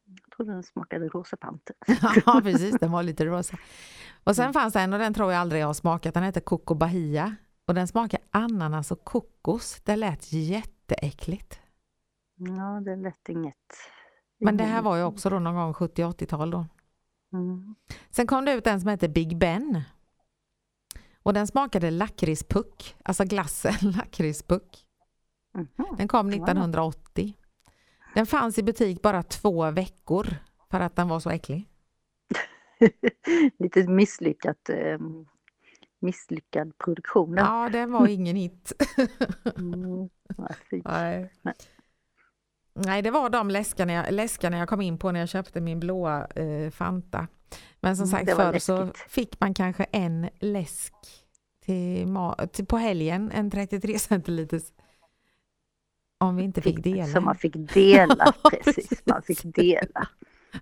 Jag 0.06 0.36
trodde 0.36 0.52
den 0.52 0.62
smakade 0.62 1.08
Rosa 1.08 1.36
Panten. 1.36 1.76
ja 2.26 2.40
precis, 2.44 2.76
den 2.80 2.92
var 2.92 3.02
lite 3.02 3.24
rosa. 3.24 3.56
Och 4.24 4.36
sen 4.36 4.44
mm. 4.44 4.52
fanns 4.52 4.72
det 4.72 4.80
en 4.80 4.92
och 4.92 4.98
den 4.98 5.14
tror 5.14 5.32
jag 5.32 5.40
aldrig 5.40 5.62
jag 5.62 5.66
har 5.66 5.74
smakat. 5.74 6.14
Den 6.14 6.22
heter 6.22 6.40
Coco 6.40 6.74
Bahia. 6.74 7.36
Och 7.66 7.74
den 7.74 7.88
smakar 7.88 8.20
ananas 8.30 8.90
och 8.90 9.04
kokos. 9.04 9.80
Det 9.84 9.96
lät 9.96 10.32
jätteäckligt. 10.32 11.60
Ja, 12.36 12.80
det 12.84 12.96
lät 12.96 13.28
inget 13.28 13.54
men 14.38 14.56
det 14.56 14.64
här 14.64 14.82
var 14.82 14.96
ju 14.96 15.02
också 15.02 15.30
då 15.30 15.38
någon 15.38 15.54
gång 15.54 15.72
70-80-tal 15.72 16.50
då. 16.50 16.66
Mm. 17.32 17.74
Sen 18.10 18.26
kom 18.26 18.44
det 18.44 18.52
ut 18.52 18.66
en 18.66 18.80
som 18.80 18.90
heter 18.90 19.08
Big 19.08 19.38
Ben. 19.38 19.82
Och 21.22 21.32
den 21.32 21.46
smakade 21.46 21.90
lakritspuck, 21.90 22.96
alltså 23.02 23.24
glassen 23.24 23.74
lakritspuck. 23.90 24.86
Mm. 25.54 25.68
Den 25.96 26.08
kom 26.08 26.28
1980. 26.30 27.34
Den 28.14 28.26
fanns 28.26 28.58
i 28.58 28.62
butik 28.62 29.02
bara 29.02 29.22
två 29.22 29.70
veckor 29.70 30.26
för 30.70 30.80
att 30.80 30.96
den 30.96 31.08
var 31.08 31.20
så 31.20 31.30
äcklig. 31.30 31.68
Lite 33.58 33.88
misslyckat, 33.88 34.68
eh, 34.68 34.98
misslyckad 36.00 36.78
produktion. 36.78 37.34
Ja, 37.34 37.68
den 37.72 37.92
var 37.92 38.06
ingen 38.08 38.36
hit. 38.36 38.72
mm. 39.56 40.08
Nej. 40.84 41.30
Nej, 42.78 43.02
det 43.02 43.10
var 43.10 43.30
de 43.30 43.50
läskarna 43.50 43.92
jag, 43.92 44.12
läskarna 44.12 44.58
jag 44.58 44.68
kom 44.68 44.80
in 44.80 44.98
på 44.98 45.12
när 45.12 45.20
jag 45.20 45.28
köpte 45.28 45.60
min 45.60 45.80
blåa 45.80 46.26
eh, 46.26 46.70
Fanta. 46.70 47.26
Men 47.80 47.96
som 47.96 48.08
mm, 48.08 48.26
sagt 48.26 48.36
förr 48.36 48.58
så 48.58 48.88
fick 49.08 49.40
man 49.40 49.54
kanske 49.54 49.84
en 49.84 50.28
läsk 50.38 50.94
till, 51.64 52.16
till, 52.52 52.66
på 52.66 52.76
helgen, 52.76 53.30
en 53.34 53.50
33 53.50 53.98
centiliters. 53.98 54.62
Om 56.18 56.36
vi 56.36 56.42
inte 56.42 56.62
fick 56.62 56.84
dela. 56.84 57.06
Så 57.06 57.20
man 57.20 57.36
fick 57.36 57.54
dela, 57.74 58.32
precis. 58.50 59.02
Man 59.06 59.22
fick 59.22 59.42
dela. 59.42 60.08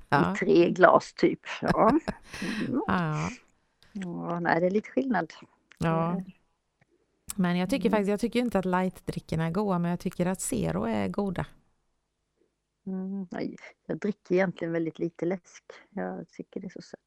Ja. 0.09 0.35
I 0.35 0.39
tre 0.39 0.71
glas 0.71 1.13
typ. 1.15 1.41
Ja. 1.61 1.91
Mm. 2.67 2.83
Ja. 2.87 3.29
ja. 3.93 4.41
nej, 4.41 4.61
det 4.61 4.67
är 4.67 4.71
lite 4.71 4.91
skillnad. 4.91 5.33
Ja. 5.79 6.23
Men 7.37 7.57
jag 7.57 7.71
tycker 7.71 7.89
mm. 7.89 7.93
faktiskt, 7.93 8.11
jag 8.11 8.21
tycker 8.21 8.41
inte 8.41 8.59
att 8.59 8.65
lightdrickorna 8.65 9.47
är 9.47 9.51
goda, 9.51 9.79
men 9.79 9.91
jag 9.91 10.01
tycker 10.01 10.27
att 10.27 10.41
Zero 10.41 10.85
är 10.85 11.09
goda. 11.09 11.47
Mm, 12.87 13.27
jag 13.87 13.99
dricker 13.99 14.35
egentligen 14.35 14.73
väldigt 14.73 14.99
lite 14.99 15.27
läsk. 15.27 15.65
Jag 15.91 16.29
tycker 16.29 16.61
det 16.61 16.67
är 16.67 16.71
så 16.71 16.83
sött. 16.83 17.01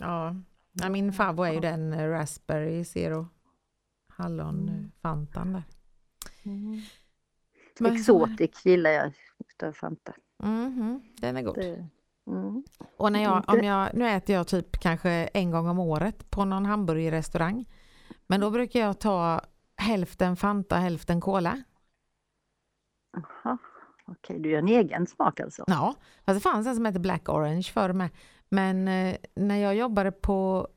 Ja, 0.00 0.36
ja 0.72 0.88
min 0.88 1.12
favorit 1.12 1.50
är 1.50 1.54
ju 1.54 1.60
den 1.60 1.92
eh, 1.92 2.08
Raspberry 2.08 2.84
Zero. 2.84 3.28
Hallonfantan 4.08 5.48
mm. 5.48 5.52
där. 5.52 5.62
Mm. 6.52 6.80
Men, 7.80 7.92
Exotic 7.92 8.66
gillar 8.66 8.90
jag 8.90 9.12
utav 9.48 9.72
Fanta. 9.72 10.14
Mm, 10.42 11.00
den 11.16 11.36
är 11.36 11.42
god. 11.42 11.54
Det, 11.54 11.88
mm. 12.26 12.64
Och 12.96 13.12
när 13.12 13.22
jag, 13.22 13.44
om 13.46 13.64
jag, 13.64 13.94
nu 13.94 14.08
äter 14.08 14.34
jag 14.34 14.46
typ 14.46 14.78
kanske 14.78 15.10
en 15.10 15.50
gång 15.50 15.68
om 15.68 15.78
året 15.78 16.30
på 16.30 16.44
någon 16.44 16.66
hamburgerrestaurang. 16.66 17.64
Men 18.26 18.40
då 18.40 18.50
brukar 18.50 18.80
jag 18.80 18.98
ta 18.98 19.40
hälften 19.76 20.36
Fanta, 20.36 20.76
hälften 20.76 21.20
Cola. 21.20 21.62
Aha. 23.16 23.58
Okej, 24.06 24.38
du 24.38 24.50
gör 24.50 24.58
en 24.58 24.68
egen 24.68 25.06
smak 25.06 25.40
alltså? 25.40 25.64
Ja, 25.66 25.94
fast 26.24 26.36
det 26.36 26.50
fanns 26.50 26.66
en 26.66 26.74
som 26.74 26.84
hette 26.84 27.00
Black 27.00 27.28
Orange 27.28 27.62
för 27.62 27.92
mig. 27.92 28.10
Men 28.48 28.88
eh, 28.88 29.16
när 29.34 29.56
jag 29.56 29.74
jobbade 29.74 30.12
på 30.12 30.68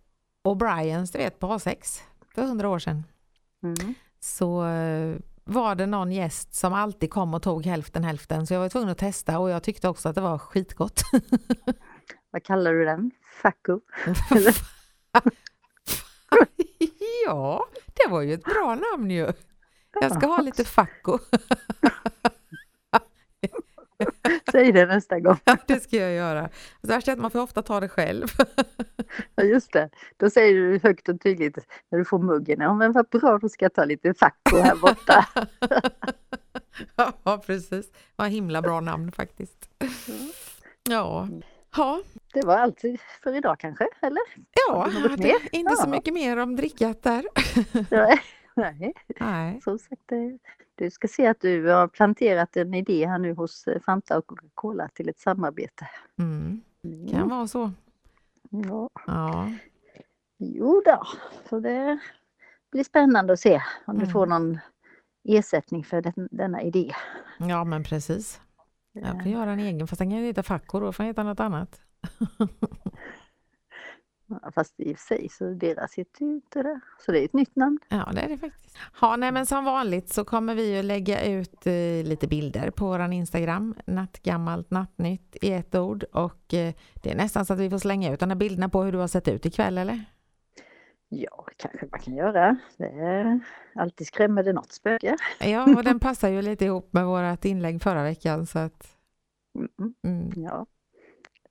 O'Briens, 0.44 1.12
du 1.12 1.18
vet 1.18 1.40
på 1.40 1.48
A6 1.48 2.00
för 2.36 2.42
hundra 2.42 2.70
år 2.70 2.80
sedan. 2.80 3.04
Mm. 3.64 3.94
Så 4.20 4.66
eh, 4.66 5.16
var 5.44 5.76
det 5.76 5.86
någon 5.86 6.12
gäst 6.12 6.54
som 6.54 6.74
alltid 6.74 7.12
kom 7.12 7.34
och 7.34 7.44
tog 7.44 7.66
hälften 7.66 8.04
hälften 8.04 8.48
så 8.48 8.54
jag 8.54 8.62
var 8.62 8.70
tvungen 8.70 8.90
att 8.90 8.98
testa 8.98 9.40
och 9.40 9.50
jag 9.50 9.64
tyckte 9.64 9.88
också 9.88 10.10
att 10.10 10.16
det 10.16 10.22
var 10.22 10.38
skitgott. 10.38 11.02
Vad 12.32 12.44
kallar 12.44 12.74
du 12.74 12.86
den? 12.86 13.12
Facco? 13.42 13.80
ja, 17.26 17.66
det 17.86 18.10
var 18.10 18.22
ju 18.22 18.34
ett 18.34 18.44
bra 18.44 18.76
namn 18.76 19.12
ju. 19.12 19.32
Jag 20.02 20.12
ska 20.12 20.28
ha 20.28 20.42
lite 20.42 20.66
facco. 20.66 21.20
Säg 24.52 24.72
det 24.72 24.86
nästa 24.86 25.20
gång. 25.20 25.38
Ja, 25.44 25.58
det 25.68 25.80
ska 25.80 25.98
jag 25.98 26.14
göra. 26.14 26.50
Värsta 26.82 27.12
är 27.12 27.16
att 27.16 27.22
man 27.22 27.32
får 27.32 27.42
ofta 27.42 27.62
ta 27.62 27.80
det 27.80 27.90
själv. 27.90 28.28
Ja, 29.36 29.44
just 29.44 29.74
det. 29.74 29.90
Då 30.18 30.30
säger 30.30 30.54
du 30.54 30.80
högt 30.84 31.10
och 31.10 31.22
tydligt 31.22 31.58
när 31.92 32.00
du 32.00 32.06
får 32.06 32.20
muggen. 32.20 32.62
Ja, 32.62 32.74
men 32.74 32.92
vad 32.92 33.10
bra, 33.10 33.38
då 33.38 33.50
ska 33.50 33.66
jag 33.66 33.74
ta 33.74 33.86
lite 33.86 34.14
facko 34.14 34.58
här 34.58 34.76
borta. 34.76 35.26
Ja, 37.24 37.44
precis. 37.46 37.92
Vad 38.16 38.30
himla 38.30 38.62
bra 38.62 38.80
namn 38.80 39.12
faktiskt. 39.12 39.70
Ja. 40.90 41.28
ja. 41.76 42.02
Det 42.34 42.46
var 42.46 42.58
allt 42.58 42.82
för 43.24 43.36
idag 43.36 43.60
kanske, 43.60 43.88
eller? 44.02 44.22
Ja, 44.68 44.90
inte 45.52 45.72
ja. 45.72 45.76
så 45.76 45.90
mycket 45.90 46.14
mer 46.14 46.38
om 46.38 46.56
drickat 46.56 47.04
där. 47.04 47.24
Nej, 48.60 48.94
Nej. 49.20 49.62
som 49.62 49.80
sagt, 49.80 50.12
du 50.76 50.92
ska 50.92 51.08
se 51.08 51.28
att 51.28 51.42
du 51.42 51.68
har 51.68 51.88
planterat 51.88 52.58
en 52.58 52.74
idé 52.74 53.08
här 53.08 53.20
nu 53.20 53.34
hos 53.34 53.68
eh, 53.68 53.82
Fanta 53.82 54.18
och 54.18 54.28
Coca-Cola 54.28 54.90
till 54.94 55.10
ett 55.10 55.20
samarbete. 55.20 55.88
Mm. 56.20 56.62
Kan 56.82 57.16
mm. 57.16 57.30
vara 57.30 57.48
så. 57.48 57.72
Ja. 58.50 58.90
ja. 59.08 59.52
Jo 60.38 60.82
då, 60.86 61.04
så 61.50 61.60
det 61.60 62.00
blir 62.72 62.84
spännande 62.84 63.34
att 63.34 63.40
se 63.40 63.62
om 63.86 63.96
mm. 63.96 64.06
du 64.06 64.12
får 64.12 64.26
någon 64.26 64.60
ersättning 65.24 65.84
för 65.84 66.02
den, 66.02 66.30
denna 66.32 66.62
idé. 66.62 66.92
Ja, 67.38 67.64
men 67.64 67.84
precis. 67.84 68.42
Jag 68.92 69.24
får 69.24 69.32
göra 69.32 69.52
en 69.52 69.60
egen, 69.60 69.88
fast 69.88 70.00
den 70.00 70.10
kan 70.10 70.20
ju 70.20 70.26
heta 70.26 70.44
Facko 70.44 70.80
då, 70.80 70.92
får 70.92 71.04
heta 71.04 71.24
något 71.24 71.40
annat. 71.40 71.82
Fast 74.56 74.80
i 74.80 74.94
och 74.94 74.98
för 74.98 75.06
sig 75.16 75.30
så 75.30 75.54
deras 75.54 75.96
heter 75.96 76.26
ju 76.26 76.32
inte 76.32 76.64
det. 76.64 76.80
Så 77.06 77.12
det 77.12 77.20
är 77.22 77.26
ett 77.26 77.34
nytt 77.34 77.56
namn. 77.56 77.80
Ja, 77.90 78.10
det 78.14 78.22
är 78.22 78.30
det 78.30 78.38
faktiskt. 78.38 78.78
Ja, 79.02 79.16
nej, 79.16 79.32
men 79.32 79.46
som 79.46 79.66
vanligt 79.66 80.10
så 80.10 80.26
kommer 80.26 80.56
vi 80.56 80.80
att 80.80 80.86
lägga 80.86 81.26
ut 81.26 81.68
eh, 81.68 81.74
lite 82.04 82.28
bilder 82.28 82.72
på 82.72 82.86
vår 82.86 83.12
Instagram, 83.14 83.76
nattgammalt 83.86 84.72
nattnytt 84.72 85.38
i 85.42 85.52
ett 85.52 85.76
ord 85.76 86.04
och 86.04 86.54
eh, 86.54 86.74
det 87.04 87.12
är 87.12 87.16
nästan 87.16 87.46
så 87.46 87.54
att 87.54 87.60
vi 87.60 87.70
får 87.70 87.78
slänga 87.78 88.14
ut 88.14 88.20
de 88.20 88.30
här 88.30 88.38
bilderna 88.38 88.70
på 88.70 88.84
hur 88.84 88.92
du 88.92 88.98
har 88.98 89.08
sett 89.08 89.28
ut 89.28 89.46
ikväll 89.46 89.78
eller? 89.78 90.06
Ja, 91.10 91.46
kanske 91.58 91.88
man 91.92 92.00
kan 92.00 92.16
göra. 92.16 92.58
Det 92.78 92.86
är 92.86 93.40
alltid 93.76 94.08
skrämmer 94.08 94.44
det 94.44 94.54
något 94.54 94.72
spöke. 94.72 95.18
Ja, 95.40 95.64
och 95.78 95.84
den 95.84 96.00
passar 96.00 96.30
ju 96.30 96.42
lite 96.42 96.66
ihop 96.66 96.94
med 96.94 97.06
vårt 97.06 97.46
inlägg 97.46 97.82
förra 97.82 98.04
veckan 98.04 98.46
så 98.46 98.60
att 98.60 98.96
Mm, 99.56 99.94
mm. 100.04 100.30
ja, 100.36 100.66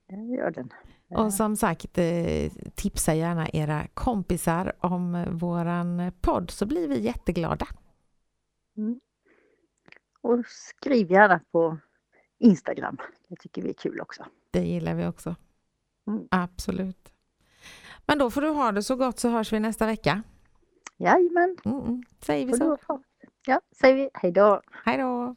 det 0.09 0.17
gör 0.17 0.51
den. 0.51 0.73
Och 1.11 1.35
som 1.35 1.57
sagt, 1.57 1.99
eh, 1.99 2.53
tipsa 2.75 3.15
gärna 3.15 3.49
era 3.49 3.87
kompisar 3.95 4.73
om 4.81 5.25
våran 5.39 6.13
podd 6.21 6.51
så 6.51 6.67
blir 6.67 6.89
vi 6.89 7.01
jätteglada. 7.01 7.67
Mm. 8.77 9.01
Och 10.21 10.45
skriv 10.47 11.11
gärna 11.11 11.41
på 11.53 11.79
Instagram. 12.39 12.97
Det 13.29 13.37
tycker 13.37 13.63
vi 13.63 13.69
är 13.69 13.75
kul 13.75 14.01
också. 14.01 14.27
Det 14.51 14.65
gillar 14.67 14.95
vi 14.95 15.07
också. 15.07 15.37
Mm. 16.07 16.29
Absolut. 16.31 17.13
Men 18.07 18.19
då 18.19 18.31
får 18.31 18.41
du 18.41 18.49
ha 18.49 18.73
det 18.73 18.83
så 18.83 18.97
gott 18.97 19.19
så 19.19 19.29
hörs 19.29 19.53
vi 19.53 19.61
nästa 19.61 19.87
vecka. 19.87 20.23
Jajamän, 20.97 21.57
Mm, 21.65 21.81
mm. 21.81 22.03
Säger 22.21 22.47
vi 22.47 22.53
så. 22.53 22.79
ja, 23.47 23.61
säger 23.81 23.95
vi 23.97 24.11
hej 24.15 24.33
då. 24.33 24.63
Hej 24.85 24.99
då! 24.99 25.35